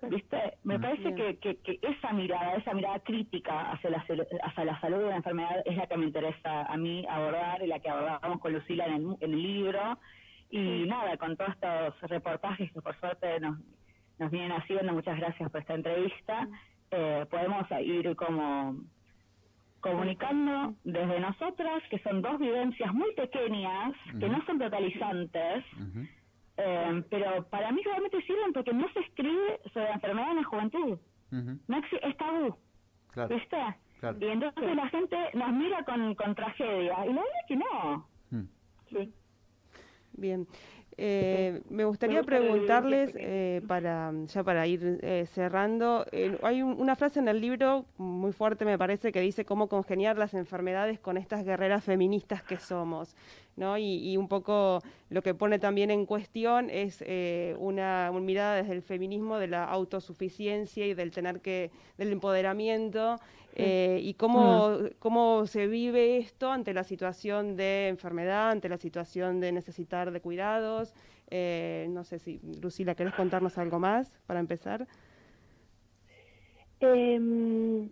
¿Viste? 0.01 0.57
Me 0.63 0.79
parece 0.79 1.15
que, 1.15 1.37
que, 1.37 1.79
esa 1.81 2.13
mirada, 2.13 2.53
esa 2.53 2.73
mirada 2.73 2.99
crítica 2.99 3.71
hacia 3.71 3.89
la, 3.89 4.05
hacia 4.43 4.65
la 4.65 4.79
salud 4.79 4.99
de 4.99 5.09
la 5.09 5.15
enfermedad 5.15 5.63
es 5.65 5.75
la 5.75 5.87
que 5.87 5.97
me 5.97 6.05
interesa 6.05 6.63
a 6.65 6.77
mí 6.77 7.03
abordar 7.09 7.63
y 7.63 7.67
la 7.67 7.79
que 7.79 7.89
abordamos 7.89 8.39
con 8.39 8.53
Lucila 8.53 8.85
en 8.85 8.93
el, 8.93 9.17
en 9.21 9.33
el 9.33 9.41
libro. 9.41 9.97
Y 10.51 10.85
nada, 10.85 11.17
con 11.17 11.35
todos 11.35 11.51
estos 11.51 12.09
reportajes 12.09 12.71
que 12.71 12.81
por 12.81 12.95
suerte 12.99 13.39
nos, 13.39 13.57
nos 14.19 14.31
vienen 14.31 14.51
haciendo, 14.51 14.93
muchas 14.93 15.17
gracias 15.17 15.49
por 15.49 15.61
esta 15.61 15.73
entrevista, 15.73 16.47
eh, 16.91 17.25
podemos 17.29 17.65
ir 17.81 18.15
como 18.15 18.77
comunicando 19.81 20.75
desde 20.83 21.19
nosotras, 21.19 21.83
que 21.89 21.99
son 21.99 22.21
dos 22.21 22.39
vivencias 22.39 22.93
muy 22.93 23.13
pequeñas, 23.13 23.93
que 24.19 24.29
no 24.29 24.43
son 24.45 24.59
totalizantes, 24.59 25.63
eh, 26.57 27.03
pero 27.09 27.43
para 27.49 27.71
mí 27.71 27.81
realmente 27.83 28.21
sirven 28.23 28.53
porque 28.53 28.73
no 28.73 28.87
se 28.93 28.99
escribe 29.01 29.59
sobre 29.73 29.85
la 29.85 29.93
enfermedad 29.93 30.31
en 30.31 30.37
la 30.37 30.43
juventud. 30.43 30.97
no 31.31 31.77
es 31.77 32.17
tabú. 32.17 32.55
¿Viste? 33.29 33.57
Y 34.19 34.25
entonces 34.25 34.75
la 34.75 34.89
gente 34.89 35.17
nos 35.33 35.51
mira 35.53 35.83
con, 35.83 36.13
con 36.15 36.35
tragedia. 36.35 37.05
Y 37.05 37.13
la 37.13 37.21
verdad 37.21 37.39
es 37.41 37.47
que 37.47 37.55
no. 37.55 38.07
Sí. 38.89 39.13
Bien. 40.13 40.47
Eh, 40.99 41.61
me 41.69 41.85
gustaría 41.85 42.23
preguntarles, 42.23 43.11
eh, 43.15 43.61
para 43.67 44.11
ya 44.25 44.43
para 44.43 44.65
ir 44.65 44.99
eh, 45.03 45.27
cerrando, 45.31 46.05
hay 46.41 46.63
una 46.63 46.95
frase 46.95 47.19
en 47.19 47.27
el 47.27 47.39
libro 47.39 47.85
muy 47.97 48.31
fuerte, 48.31 48.65
me 48.65 48.79
parece, 48.79 49.11
que 49.11 49.21
dice 49.21 49.45
cómo 49.45 49.69
congeniar 49.69 50.17
las 50.17 50.33
enfermedades 50.33 50.99
con 50.99 51.17
estas 51.17 51.45
guerreras 51.45 51.83
feministas 51.83 52.41
que 52.41 52.57
somos. 52.57 53.15
¿No? 53.57 53.77
Y, 53.77 54.15
un 54.15 54.29
poco 54.29 54.81
lo 55.09 55.21
que 55.21 55.33
pone 55.33 55.59
también 55.59 55.91
en 55.91 56.05
cuestión 56.05 56.69
es 56.69 57.03
una, 57.59 58.11
mirada 58.13 58.55
desde 58.55 58.73
el 58.73 58.81
feminismo 58.81 59.37
de 59.37 59.47
la 59.47 59.65
autosuficiencia 59.65 60.87
y 60.87 60.93
del 60.93 61.11
tener 61.11 61.41
que, 61.41 61.71
del 61.97 62.13
empoderamiento 62.13 63.17
y 63.55 64.13
cómo, 64.13 64.77
cómo 64.99 65.47
se 65.47 65.67
vive 65.67 66.17
esto 66.17 66.51
ante 66.51 66.73
la 66.73 66.83
situación 66.83 67.55
de 67.55 67.89
enfermedad, 67.89 68.51
ante 68.51 68.69
la 68.69 68.77
situación 68.77 69.39
de 69.39 69.51
necesitar 69.51 70.11
de 70.11 70.21
cuidados 70.21 70.93
eh, 71.29 71.87
no 71.89 72.03
sé 72.03 72.19
si, 72.19 72.39
Lucila, 72.61 72.95
¿querés 72.95 73.13
contarnos 73.13 73.57
algo 73.57 73.79
más 73.79 74.17
para 74.25 74.39
empezar? 74.39 74.87
Em, 76.79 77.89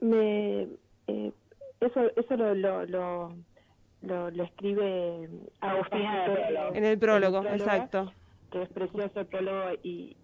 me, 0.00 0.62
eh, 1.08 1.32
eso 1.80 2.00
eso 2.16 2.36
lo, 2.36 2.54
lo, 2.54 2.86
lo, 2.86 3.36
lo, 4.02 4.28
escribe 4.28 5.28
Agustina 5.60 6.26
en 6.74 6.84
el 6.84 6.98
prólogo, 6.98 7.44
exacto. 7.46 8.12
Que 8.50 8.62
es 8.62 8.68
precioso 8.68 9.20
el 9.20 9.26
prólogo 9.26 9.70
y, 9.82 10.16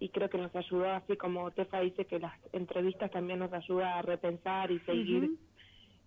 y, 0.00 0.08
creo 0.08 0.28
que 0.28 0.38
nos 0.38 0.54
ayudó, 0.56 0.90
así 0.90 1.16
como 1.16 1.50
Tefa 1.52 1.80
dice 1.80 2.04
que 2.06 2.18
las 2.18 2.34
entrevistas 2.52 3.10
también 3.10 3.38
nos 3.38 3.52
ayuda 3.52 3.98
a 3.98 4.02
repensar 4.02 4.70
y 4.70 4.80
seguir 4.80 5.30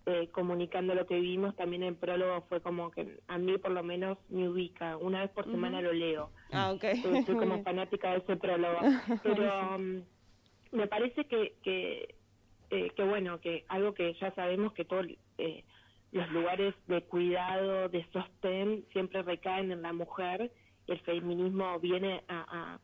eh, 0.04 0.28
comunicando 0.32 0.96
lo 0.96 1.06
que 1.06 1.20
vimos, 1.20 1.54
también 1.54 1.84
el 1.84 1.94
prólogo 1.94 2.42
fue 2.48 2.60
como 2.60 2.90
que 2.90 3.20
a 3.28 3.38
mí 3.38 3.56
por 3.58 3.70
lo 3.70 3.84
menos 3.84 4.18
me 4.30 4.48
ubica, 4.48 4.96
una 4.96 5.20
vez 5.20 5.30
por 5.30 5.44
semana 5.44 5.80
lo 5.80 5.92
leo. 5.92 6.30
Ah, 6.50 6.72
ok. 6.72 6.84
Soy 7.24 7.36
como 7.36 7.62
fanática 7.64 8.10
de 8.10 8.18
ese 8.18 8.36
prólogo. 8.36 8.80
Pero 9.22 9.76
um, 9.76 10.02
me 10.72 10.88
parece 10.88 11.24
que, 11.26 11.54
que, 11.62 12.16
eh, 12.70 12.90
que, 12.96 13.04
bueno, 13.04 13.40
que 13.40 13.64
algo 13.68 13.94
que 13.94 14.14
ya 14.14 14.34
sabemos 14.34 14.72
que 14.72 14.84
todos 14.84 15.06
eh, 15.38 15.62
los 16.12 16.30
lugares 16.30 16.74
de 16.86 17.02
cuidado, 17.02 17.88
de 17.88 18.06
sostén, 18.12 18.84
siempre 18.92 19.22
recaen 19.22 19.72
en 19.72 19.82
la 19.82 19.92
mujer. 19.92 20.52
El 20.86 21.00
feminismo 21.00 21.78
viene 21.80 22.22
a, 22.28 22.44
a 22.48 22.80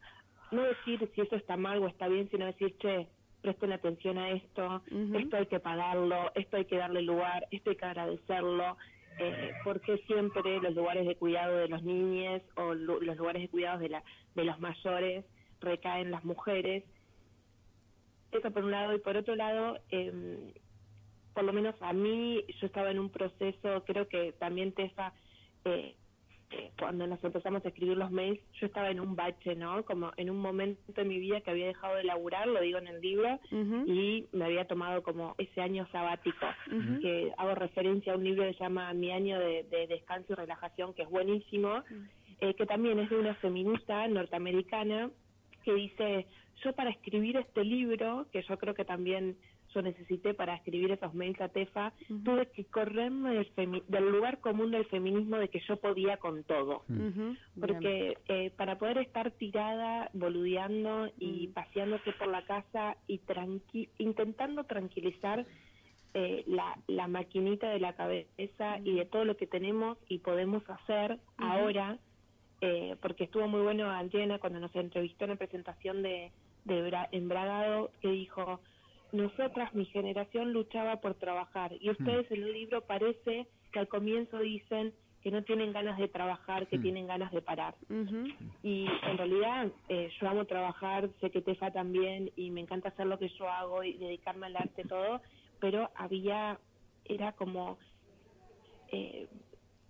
no 0.50 0.62
decir 0.62 1.10
si 1.14 1.20
eso 1.20 1.36
está 1.36 1.56
mal 1.56 1.82
o 1.82 1.88
está 1.88 2.08
bien, 2.08 2.28
sino 2.30 2.46
decir, 2.46 2.76
che, 2.78 3.08
presten 3.42 3.72
atención 3.72 4.18
a 4.18 4.30
esto, 4.30 4.82
esto 5.14 5.36
hay 5.36 5.46
que 5.46 5.60
pagarlo, 5.60 6.32
esto 6.34 6.56
hay 6.56 6.64
que 6.64 6.76
darle 6.76 7.02
lugar, 7.02 7.46
esto 7.50 7.70
hay 7.70 7.76
que 7.76 7.84
agradecerlo, 7.84 8.76
eh, 9.18 9.52
porque 9.64 9.98
siempre 10.06 10.60
los 10.60 10.74
lugares 10.74 11.06
de 11.06 11.16
cuidado 11.16 11.56
de 11.56 11.68
los 11.68 11.82
niños 11.82 12.42
o 12.56 12.74
los 12.74 13.16
lugares 13.16 13.42
de 13.42 13.48
cuidado 13.48 13.78
de, 13.78 13.88
la, 13.90 14.02
de 14.34 14.44
los 14.44 14.58
mayores 14.60 15.24
recaen 15.60 16.10
las 16.10 16.24
mujeres. 16.24 16.84
Eso 18.32 18.50
por 18.50 18.64
un 18.64 18.70
lado, 18.70 18.94
y 18.94 18.98
por 18.98 19.16
otro 19.16 19.34
lado, 19.36 19.78
eh, 19.90 20.52
por 21.38 21.44
lo 21.44 21.52
menos 21.52 21.76
a 21.82 21.92
mí, 21.92 22.42
yo 22.60 22.66
estaba 22.66 22.90
en 22.90 22.98
un 22.98 23.10
proceso, 23.10 23.84
creo 23.86 24.08
que 24.08 24.32
también 24.40 24.72
Tefa 24.72 25.12
eh, 25.64 25.94
cuando 26.76 27.06
nos 27.06 27.22
empezamos 27.22 27.64
a 27.64 27.68
escribir 27.68 27.96
los 27.96 28.10
mails, 28.10 28.40
yo 28.60 28.66
estaba 28.66 28.90
en 28.90 28.98
un 28.98 29.14
bache, 29.14 29.54
¿no? 29.54 29.84
Como 29.84 30.10
en 30.16 30.30
un 30.30 30.38
momento 30.38 30.92
de 30.92 31.04
mi 31.04 31.20
vida 31.20 31.40
que 31.40 31.52
había 31.52 31.68
dejado 31.68 31.94
de 31.94 32.02
laburar, 32.02 32.48
lo 32.48 32.60
digo 32.60 32.78
en 32.78 32.88
el 32.88 33.00
libro, 33.00 33.38
y 33.86 34.26
me 34.32 34.46
había 34.46 34.64
tomado 34.64 35.04
como 35.04 35.36
ese 35.38 35.60
año 35.60 35.86
sabático, 35.92 36.44
que 37.00 37.32
hago 37.38 37.54
referencia 37.54 38.14
a 38.14 38.16
un 38.16 38.24
libro 38.24 38.42
que 38.42 38.54
se 38.54 38.64
llama 38.64 38.92
Mi 38.94 39.12
año 39.12 39.38
de, 39.38 39.86
descanso 39.88 40.32
y 40.32 40.34
relajación, 40.34 40.92
que 40.92 41.02
es 41.02 41.08
buenísimo, 41.08 41.84
eh, 42.40 42.54
que 42.54 42.66
también 42.66 42.98
es 42.98 43.10
de 43.10 43.16
una 43.16 43.34
feminista 43.36 44.08
norteamericana, 44.08 45.08
que 45.62 45.72
dice, 45.72 46.26
yo 46.64 46.72
para 46.72 46.90
escribir 46.90 47.36
este 47.36 47.62
libro, 47.64 48.26
que 48.32 48.42
yo 48.42 48.58
creo 48.58 48.74
que 48.74 48.84
también 48.84 49.36
necesité 49.82 50.34
para 50.34 50.54
escribir 50.54 50.90
esos 50.90 51.14
mails 51.14 51.40
a 51.40 51.48
Tefa, 51.48 51.92
tuve 52.24 52.46
que 52.46 52.64
correrme 52.64 53.34
del, 53.34 53.82
del, 53.86 54.08
lugar 54.10 54.40
común 54.40 54.70
del 54.70 54.84
feminismo 54.86 55.36
de 55.36 55.48
que 55.48 55.60
yo 55.60 55.76
podía 55.76 56.16
con 56.16 56.44
todo. 56.44 56.82
Porque 57.58 58.18
eh, 58.28 58.50
para 58.56 58.78
poder 58.78 58.98
estar 58.98 59.30
tirada, 59.32 60.10
boludeando 60.12 61.08
y 61.18 61.48
paseándose 61.48 62.12
por 62.12 62.28
la 62.28 62.44
casa 62.44 62.96
y 63.06 63.18
tranqui 63.18 63.88
intentando 63.98 64.64
tranquilizar 64.64 65.46
eh, 66.14 66.42
la, 66.46 66.78
la 66.86 67.06
maquinita 67.06 67.68
de 67.68 67.80
la 67.80 67.92
cabeza 67.92 68.78
y 68.82 68.94
de 68.94 69.04
todo 69.04 69.24
lo 69.24 69.36
que 69.36 69.46
tenemos 69.46 69.98
y 70.08 70.18
podemos 70.18 70.62
hacer 70.68 71.18
ahora, 71.36 71.98
eh, 72.62 72.96
porque 73.02 73.24
estuvo 73.24 73.46
muy 73.46 73.60
bueno 73.60 73.90
Adriana 73.90 74.38
cuando 74.38 74.58
nos 74.58 74.74
entrevistó 74.74 75.24
en 75.24 75.30
la 75.30 75.36
presentación 75.36 76.02
de, 76.02 76.32
de 76.64 77.08
Embragado, 77.12 77.90
que 78.00 78.08
dijo, 78.08 78.60
nosotras, 79.12 79.74
mi 79.74 79.86
generación, 79.86 80.52
luchaba 80.52 81.00
por 81.00 81.14
trabajar. 81.14 81.72
Y 81.80 81.90
ustedes 81.90 82.30
en 82.30 82.42
el 82.42 82.52
libro 82.52 82.82
parece 82.82 83.46
que 83.72 83.78
al 83.78 83.88
comienzo 83.88 84.38
dicen 84.38 84.92
que 85.22 85.30
no 85.30 85.42
tienen 85.42 85.72
ganas 85.72 85.98
de 85.98 86.08
trabajar, 86.08 86.66
que 86.68 86.78
tienen 86.78 87.06
ganas 87.06 87.32
de 87.32 87.42
parar. 87.42 87.74
Y 88.62 88.86
en 89.02 89.18
realidad 89.18 89.68
eh, 89.88 90.10
yo 90.20 90.28
amo 90.28 90.44
trabajar, 90.44 91.08
sé 91.20 91.30
que 91.30 91.42
Tefa 91.42 91.70
también 91.72 92.30
y 92.36 92.50
me 92.50 92.60
encanta 92.60 92.90
hacer 92.90 93.06
lo 93.06 93.18
que 93.18 93.28
yo 93.28 93.48
hago 93.48 93.82
y 93.82 93.94
dedicarme 93.94 94.46
al 94.46 94.56
arte 94.56 94.84
todo, 94.84 95.20
pero 95.60 95.90
había, 95.96 96.58
era 97.04 97.32
como... 97.32 97.78
Eh, 98.92 99.26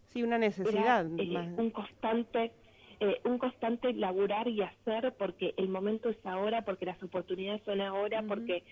sí, 0.08 0.22
una 0.22 0.38
necesidad. 0.38 1.06
Eh, 1.18 1.54
un 1.56 1.70
constante... 1.70 2.52
Eh, 3.00 3.20
un 3.24 3.38
constante 3.38 3.92
laburar 3.92 4.48
y 4.48 4.60
hacer 4.60 5.14
porque 5.16 5.54
el 5.56 5.68
momento 5.68 6.08
es 6.08 6.18
ahora, 6.26 6.62
porque 6.62 6.84
las 6.84 7.00
oportunidades 7.00 7.62
son 7.62 7.80
ahora, 7.80 8.24
porque 8.26 8.64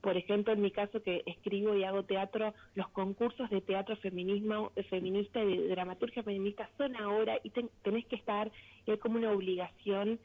por 0.00 0.16
ejemplo, 0.16 0.52
en 0.52 0.60
mi 0.60 0.70
caso 0.70 1.02
que 1.02 1.22
escribo 1.26 1.74
y 1.74 1.84
hago 1.84 2.04
teatro, 2.04 2.54
los 2.74 2.88
concursos 2.90 3.50
de 3.50 3.60
teatro 3.60 3.96
feminismo, 3.96 4.72
feminista 4.88 5.42
y 5.42 5.56
de 5.56 5.68
dramaturgia 5.68 6.22
feminista 6.22 6.68
son 6.76 6.96
ahora 6.96 7.38
y 7.42 7.50
tenés 7.50 8.06
que 8.06 8.16
estar, 8.16 8.50
y 8.86 8.92
hay 8.92 8.98
como 8.98 9.18
una 9.18 9.32
obligación 9.32 10.18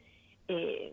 eh, 0.48 0.92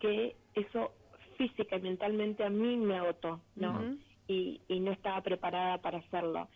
que 0.00 0.34
eso 0.54 0.92
física 1.36 1.76
y 1.76 1.82
mentalmente 1.82 2.44
a 2.44 2.50
mí 2.50 2.76
me 2.76 2.96
agotó, 2.96 3.40
¿no? 3.54 3.96
y, 4.28 4.60
y, 4.68 4.80
no 4.80 4.92
estaba 4.92 5.20
preparada 5.22 5.78
para 5.78 5.98
hacerlo. 5.98 6.48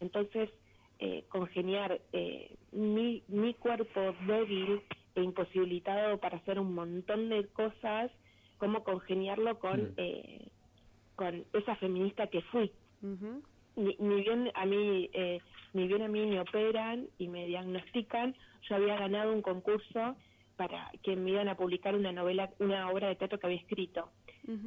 Entonces, 0.00 0.48
eh, 0.98 1.24
congeniar 1.28 2.00
eh, 2.12 2.54
mi, 2.70 3.22
mi 3.28 3.54
cuerpo 3.54 4.14
débil 4.26 4.80
e 5.14 5.22
imposibilitado 5.22 6.18
para 6.18 6.38
hacer 6.38 6.58
un 6.58 6.74
montón 6.74 7.28
de 7.28 7.48
cosas, 7.48 8.10
cómo 8.58 8.84
congeniarlo 8.84 9.58
con 9.58 9.94
eh, 9.96 10.48
con 11.16 11.44
esa 11.52 11.76
feminista 11.76 12.26
que 12.26 12.42
fui. 12.42 12.70
ni, 13.76 14.22
bien 14.22 14.50
a 14.54 14.66
mí 14.66 15.10
eh, 15.12 15.40
ni 15.72 15.86
bien 15.86 16.02
a 16.02 16.08
mí 16.08 16.26
me 16.26 16.40
operan 16.40 17.08
y 17.18 17.28
me 17.28 17.46
diagnostican, 17.46 18.34
yo 18.68 18.76
había 18.76 18.96
ganado 18.98 19.32
un 19.32 19.42
concurso 19.42 20.16
para 20.56 20.90
que 21.02 21.16
me 21.16 21.30
iban 21.30 21.48
a 21.48 21.56
publicar 21.56 21.94
una 21.94 22.12
novela, 22.12 22.50
una 22.58 22.90
obra 22.90 23.08
de 23.08 23.16
teatro 23.16 23.38
que 23.38 23.46
había 23.46 23.58
escrito. 23.58 24.10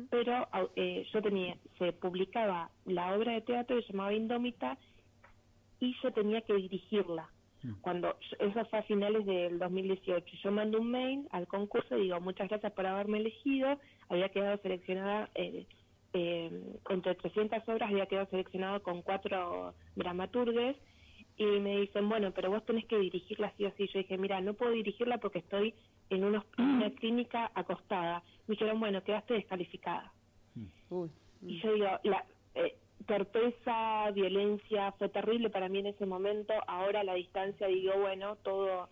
Pero 0.10 0.47
eh, 0.77 1.05
yo 1.12 1.21
tenía, 1.21 1.58
se 1.77 1.91
publicaba 1.91 2.69
la 2.86 3.13
obra 3.13 3.34
de 3.34 3.41
teatro 3.41 3.75
que 3.75 3.84
se 3.84 3.91
llamaba 3.91 4.13
Indómita 4.13 4.77
y 5.81 5.93
yo 6.01 6.12
tenía 6.12 6.41
que 6.41 6.53
dirigirla. 6.53 7.29
Mm. 7.62 7.73
Cuando 7.81 8.15
eso 8.39 8.65
fue 8.65 8.79
a 8.79 8.84
finales 8.84 9.25
del 9.25 9.60
2018, 9.60 10.25
yo 10.43 10.51
mando 10.51 10.79
un 10.79 10.91
mail 10.91 11.27
al 11.31 11.45
concurso 11.47 11.97
y 11.97 12.03
digo 12.03 12.21
muchas 12.21 12.47
gracias 12.47 12.71
por 12.71 12.86
haberme 12.88 13.17
elegido, 13.17 13.77
había 14.08 14.29
quedado 14.29 14.58
seleccionada 14.62 15.29
eh, 15.36 15.65
eh, 16.17 16.49
entre 16.89 17.15
300 17.15 17.67
obras 17.67 17.91
había 17.91 18.06
quedado 18.06 18.28
seleccionado 18.28 18.82
con 18.82 19.01
cuatro 19.01 19.73
dramaturgues 19.95 20.78
y 21.36 21.43
me 21.43 21.82
dicen, 21.82 22.08
bueno, 22.08 22.32
pero 22.32 22.49
vos 22.49 22.65
tenés 22.65 22.86
que 22.86 22.97
dirigirla 22.97 23.47
así 23.47 23.65
o 23.65 23.67
así. 23.67 23.88
Yo 23.88 23.99
dije, 23.99 24.17
mira, 24.17 24.39
no 24.39 24.54
puedo 24.54 24.71
dirigirla 24.71 25.17
porque 25.17 25.39
estoy 25.39 25.75
en 26.10 26.23
una, 26.23 26.45
una 26.58 26.89
clínica 26.91 27.51
acostada. 27.54 28.23
Me 28.47 28.54
dijeron, 28.54 28.80
bueno, 28.80 29.04
quedaste 29.04 29.34
descalificada. 29.34 30.13
Uy. 30.89 31.12
Y 31.41 31.60
yo 31.60 31.73
digo, 31.73 31.88
la 32.04 32.23
eh, 32.54 32.78
torpeza, 33.06 34.10
violencia, 34.12 34.93
fue 34.93 35.10
terrible 35.10 35.49
para 35.49 35.67
mí 35.67 35.80
en 35.80 35.88
ese 35.88 36.06
momento. 36.06 36.54
Ahora 36.65 37.01
a 37.01 37.04
la 37.04 37.15
distancia 37.15 37.67
digo, 37.67 37.91
bueno, 37.99 38.38
todo 38.38 38.88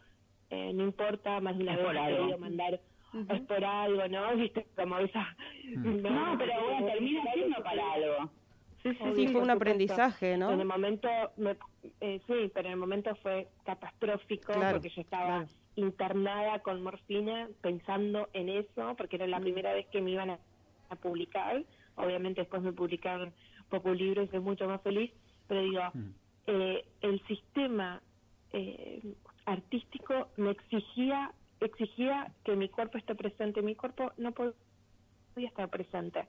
eh, 0.49 0.73
no 0.73 0.83
importa, 0.83 1.39
más 1.39 1.57
de 1.57 1.63
una 1.63 1.75
Es 1.75 1.77
vez 1.77 1.95
he 1.95 1.99
algo. 1.99 2.37
Mandar, 3.13 3.37
es 3.37 3.43
por 3.47 3.63
algo, 3.63 4.07
¿no? 4.07 4.35
Viste, 4.35 4.67
como 4.75 4.97
esa... 4.97 5.35
No, 5.75 6.35
pero 6.37 6.63
bueno, 6.63 6.85
termina 6.85 7.21
siendo 7.33 7.63
para 7.63 7.93
algo. 7.93 8.31
Sí, 8.81 8.89
Sí, 8.91 8.95
por 8.97 9.13
fue 9.13 9.21
un 9.21 9.25
supuesto. 9.31 9.51
aprendizaje, 9.53 10.37
¿no? 10.37 10.51
En 10.51 10.59
el 10.59 10.65
momento, 10.67 11.07
me- 11.37 11.57
eh, 12.01 12.19
sí, 12.27 12.51
pero 12.53 12.67
en 12.67 12.73
el 12.73 12.77
momento 12.79 13.15
fue 13.17 13.47
catastrófico 13.63 14.51
Claro, 14.51 14.75
porque 14.77 14.89
yo 14.89 15.01
estaba 15.01 15.25
claro. 15.25 15.47
internada 15.75 16.59
con 16.59 16.81
morfina 16.83 17.47
pensando 17.61 18.29
en 18.33 18.49
eso, 18.49 18.93
porque 18.97 19.15
era 19.15 19.27
la 19.27 19.39
primera 19.39 19.73
vez 19.73 19.87
que 19.87 20.01
me 20.01 20.11
iban 20.11 20.31
a, 20.31 20.39
a 20.89 20.95
publicar. 20.97 21.63
Obviamente 21.95 22.41
después 22.41 22.61
me 22.61 22.73
publicaron 22.73 23.33
Populibro 23.69 24.21
y 24.23 24.27
soy 24.27 24.39
mucho 24.41 24.67
más 24.67 24.81
feliz, 24.81 25.11
pero 25.47 25.61
digo, 25.61 25.81
eh, 26.47 26.85
el 27.01 27.25
sistema 27.25 28.01
eh, 28.51 29.01
artístico 29.45 30.29
me 30.37 30.51
exigía 30.51 31.31
exigía 31.65 32.33
que 32.43 32.55
mi 32.55 32.69
cuerpo 32.69 32.97
esté 32.97 33.15
presente. 33.15 33.61
Mi 33.61 33.75
cuerpo 33.75 34.11
no 34.17 34.31
podía 34.33 34.53
estar 35.35 35.69
presente. 35.69 36.27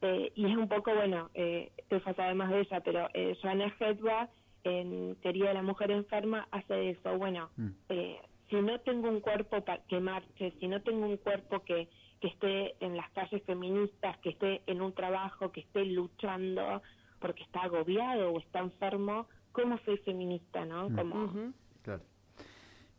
Eh, 0.00 0.32
y 0.34 0.46
es 0.50 0.56
un 0.56 0.68
poco, 0.68 0.94
bueno, 0.94 1.30
eh, 1.34 1.72
Tefa 1.88 2.12
sabe 2.14 2.34
más 2.34 2.50
de 2.50 2.60
ella, 2.60 2.80
pero 2.80 3.08
eh, 3.14 3.36
Joanna 3.40 3.74
Hedwa, 3.80 4.28
en 4.64 5.16
Teoría 5.22 5.48
de 5.48 5.54
la 5.54 5.62
Mujer 5.62 5.90
Enferma, 5.90 6.46
hace 6.50 6.90
eso. 6.90 7.16
Bueno, 7.16 7.50
Mm. 7.56 7.68
eh, 7.88 8.20
si 8.50 8.56
no 8.56 8.78
tengo 8.80 9.08
un 9.08 9.20
cuerpo 9.20 9.64
pa- 9.64 9.80
que 9.88 10.00
marche, 10.00 10.52
si 10.60 10.68
no 10.68 10.82
tengo 10.82 11.06
un 11.06 11.16
cuerpo 11.16 11.60
que, 11.64 11.88
que 12.20 12.28
esté 12.28 12.76
en 12.84 12.96
las 12.96 13.10
calles 13.12 13.42
feministas, 13.44 14.18
que 14.18 14.30
esté 14.30 14.62
en 14.66 14.80
un 14.82 14.92
trabajo, 14.94 15.50
que 15.52 15.60
esté 15.60 15.84
luchando 15.86 16.82
porque 17.20 17.42
está 17.42 17.62
agobiado 17.62 18.32
o 18.32 18.38
está 18.40 18.58
enfermo, 18.60 19.26
¿cómo 19.52 19.78
soy 19.86 19.96
feminista, 19.98 20.64
no? 20.66 20.90
Mm. 20.90 20.96
Como. 20.96 21.52
Claro. 21.82 22.02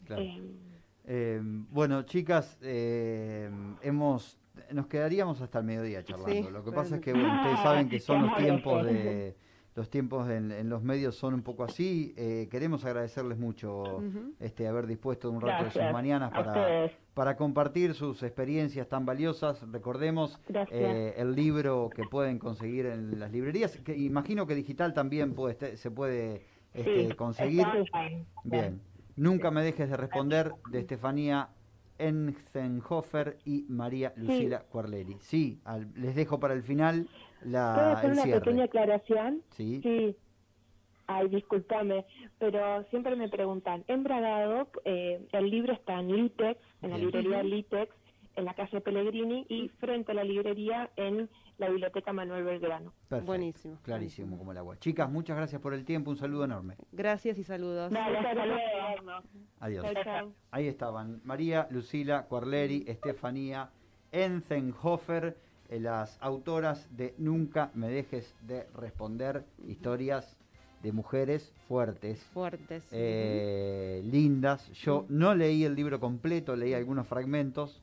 claro. 0.06 0.22
eh, 0.24 0.75
Eh, 1.08 1.40
bueno, 1.44 2.04
chicas, 2.04 2.58
eh, 2.62 3.50
hemos 3.82 4.38
nos 4.72 4.88
quedaríamos 4.88 5.42
hasta 5.42 5.60
el 5.60 5.66
mediodía 5.66 6.04
charlando. 6.04 6.32
Sí, 6.48 6.52
Lo 6.52 6.64
que 6.64 6.72
pasa 6.72 6.96
es 6.96 7.02
que 7.02 7.12
bueno, 7.12 7.36
ustedes 7.36 7.60
saben 7.60 7.90
que 7.90 8.00
son 8.00 8.22
los 8.28 8.38
tiempos 8.38 8.86
de 8.86 9.36
los 9.76 9.90
tiempos 9.90 10.30
en, 10.30 10.54
en 10.54 10.70
los 10.70 10.82
medios 10.84 11.16
son 11.18 11.34
un 11.34 11.42
poco 11.42 11.66
así. 11.66 12.14
Eh, 12.16 12.48
queremos 12.50 12.86
agradecerles 12.86 13.38
mucho 13.38 14.02
este 14.40 14.70
haber 14.70 14.88
dispuesto 14.88 15.30
un 15.30 15.42
rato 15.42 15.66
de 15.66 15.72
sus 15.72 15.82
mañanas 15.92 16.32
para 16.32 16.90
para 17.14 17.36
compartir 17.36 17.94
sus 17.94 18.24
experiencias 18.24 18.88
tan 18.88 19.06
valiosas. 19.06 19.62
Recordemos 19.72 20.40
eh, 20.72 21.14
el 21.18 21.36
libro 21.36 21.90
que 21.94 22.04
pueden 22.04 22.40
conseguir 22.40 22.86
en 22.86 23.20
las 23.20 23.32
librerías, 23.32 23.76
que 23.78 23.98
imagino 23.98 24.48
que 24.48 24.56
digital 24.56 24.94
también 24.94 25.34
puede 25.34 25.52
este- 25.54 25.76
se 25.78 25.92
puede 25.92 26.46
este, 26.74 27.10
Sí, 27.10 27.16
conseguir. 27.16 27.66
Bien. 28.46 28.80
Nunca 29.16 29.52
me 29.52 29.62
dejes 29.64 29.90
de 29.90 29.98
responder 29.98 30.52
de 30.72 30.80
Estefanía 30.80 31.50
Enzenhofer 31.98 33.38
y 33.46 33.66
María 33.70 34.14
Lucila 34.18 34.60
Cuarleri. 34.70 35.16
Sí, 35.22 35.60
al- 35.66 35.88
les 35.96 36.16
dejo 36.16 36.40
para 36.40 36.54
el 36.54 36.64
final 36.64 37.08
¿Puedo 37.40 37.52
la, 37.52 37.92
hacer 37.94 38.06
el 38.10 38.14
una 38.14 38.24
cierre. 38.24 38.40
pequeña 38.42 38.64
aclaración? 38.66 39.42
Sí. 39.52 39.80
Sí. 39.82 40.16
Ay, 41.08 41.30
discúlpame, 41.30 42.04
pero 42.40 42.84
siempre 42.90 43.16
me 43.16 43.30
preguntan, 43.30 43.84
en 43.88 44.04
Bragado 44.04 44.68
eh, 44.86 45.26
el 45.34 45.50
libro 45.52 45.72
está 45.74 46.00
en 46.00 46.12
Litex, 46.16 46.60
en 46.82 46.90
la 46.90 46.98
librería 46.98 47.44
Litex, 47.44 47.96
en 48.36 48.46
la 48.46 48.54
calle 48.56 48.82
Pellegrini 48.82 49.46
y 49.48 49.70
frente 49.80 50.12
a 50.12 50.16
la 50.16 50.24
librería 50.24 50.90
en 50.96 51.30
la 51.58 51.70
biblioteca 51.70 52.12
Manuel 52.14 52.44
Belgrano. 52.44 52.92
Perfecto. 53.08 53.26
Buenísimo, 53.26 53.78
Clarísimo 53.84 54.28
buenísimo. 54.28 54.38
como 54.38 54.52
el 54.52 54.58
agua. 54.58 54.78
Chicas, 54.80 55.10
muchas 55.10 55.38
gracias 55.38 55.62
por 55.62 55.74
el 55.74 55.86
tiempo. 55.86 56.12
Un 56.12 56.18
saludo 56.18 56.44
enorme. 56.46 56.76
Gracias 56.92 57.38
y 57.38 57.44
saludos. 57.44 57.92
Dale, 57.92 58.18
hasta 58.20 58.46
luego. 58.46 59.22
Adiós. 59.60 59.86
Chao, 59.94 60.04
chao. 60.04 60.32
Ahí 60.52 60.68
estaban 60.68 61.22
María 61.24 61.68
Lucila 61.72 62.26
Cuarleri, 62.26 62.84
Estefanía 62.88 63.70
Enzenhofer, 64.12 65.38
eh, 65.70 65.80
las 65.80 66.18
autoras 66.22 66.88
de 66.96 67.16
Nunca 67.18 67.72
me 67.74 67.90
dejes 67.90 68.36
de 68.42 68.68
responder, 68.76 69.46
historias 69.68 70.38
de 70.84 70.92
mujeres 70.92 71.52
fuertes, 71.68 72.24
Fuertes. 72.26 72.84
eh, 72.92 74.04
lindas. 74.06 74.70
Yo 74.74 75.06
no 75.10 75.34
leí 75.34 75.64
el 75.64 75.74
libro 75.74 76.00
completo, 76.00 76.56
leí 76.56 76.74
algunos 76.76 77.08
fragmentos, 77.08 77.82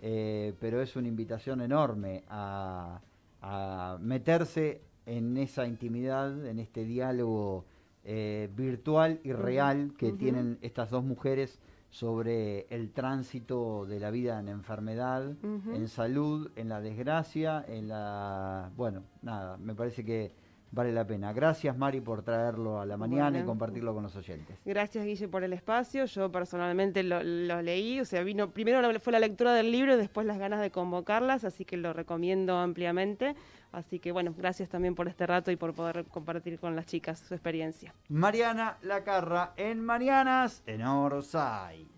eh, 0.00 0.54
pero 0.60 0.80
es 0.80 0.94
una 0.94 1.08
invitación 1.08 1.60
enorme 1.62 2.22
a, 2.28 3.00
a 3.46 3.98
meterse 4.00 4.80
en 5.04 5.36
esa 5.36 5.66
intimidad, 5.66 6.46
en 6.46 6.58
este 6.58 6.86
diálogo 6.86 7.66
eh, 8.02 8.48
virtual 8.56 9.20
y 9.22 9.32
real 9.32 9.92
que 9.98 10.12
tienen 10.12 10.58
estas 10.62 10.88
dos 10.88 11.04
mujeres 11.04 11.60
sobre 11.90 12.66
el 12.70 12.90
tránsito 12.90 13.84
de 13.84 14.00
la 14.00 14.10
vida 14.10 14.40
en 14.40 14.48
enfermedad, 14.48 15.36
en 15.42 15.88
salud, 15.88 16.50
en 16.56 16.68
la 16.70 16.80
desgracia, 16.80 17.64
en 17.68 17.88
la... 17.88 18.72
Bueno, 18.76 19.02
nada, 19.22 19.58
me 19.58 19.74
parece 19.74 20.04
que 20.04 20.32
vale 20.74 20.92
la 20.92 21.06
pena. 21.06 21.32
Gracias 21.32 21.76
Mari 21.76 22.00
por 22.00 22.22
traerlo 22.22 22.80
a 22.80 22.86
la 22.86 22.96
mañana 22.96 23.38
y 23.38 23.44
compartirlo 23.44 23.94
con 23.94 24.02
los 24.02 24.16
oyentes. 24.16 24.58
Gracias, 24.64 25.04
Guille, 25.04 25.28
por 25.28 25.44
el 25.44 25.52
espacio. 25.52 26.04
Yo 26.04 26.30
personalmente 26.30 27.02
lo, 27.02 27.22
lo 27.22 27.62
leí, 27.62 28.00
o 28.00 28.04
sea, 28.04 28.22
vino 28.22 28.50
primero 28.50 28.80
fue 29.00 29.12
la 29.12 29.18
lectura 29.18 29.54
del 29.54 29.70
libro 29.70 29.94
y 29.94 29.96
después 29.96 30.26
las 30.26 30.38
ganas 30.38 30.60
de 30.60 30.70
convocarlas, 30.70 31.44
así 31.44 31.64
que 31.64 31.76
lo 31.76 31.92
recomiendo 31.92 32.56
ampliamente. 32.58 33.34
Así 33.72 33.98
que 33.98 34.12
bueno, 34.12 34.34
gracias 34.36 34.68
también 34.68 34.94
por 34.94 35.08
este 35.08 35.26
rato 35.26 35.50
y 35.50 35.56
por 35.56 35.74
poder 35.74 36.04
compartir 36.04 36.60
con 36.60 36.76
las 36.76 36.86
chicas 36.86 37.18
su 37.18 37.34
experiencia. 37.34 37.94
Mariana 38.08 38.78
Lacarra 38.82 39.52
en 39.56 39.84
Mañanas 39.84 40.62
en 40.66 40.82
Orsay. 40.82 41.93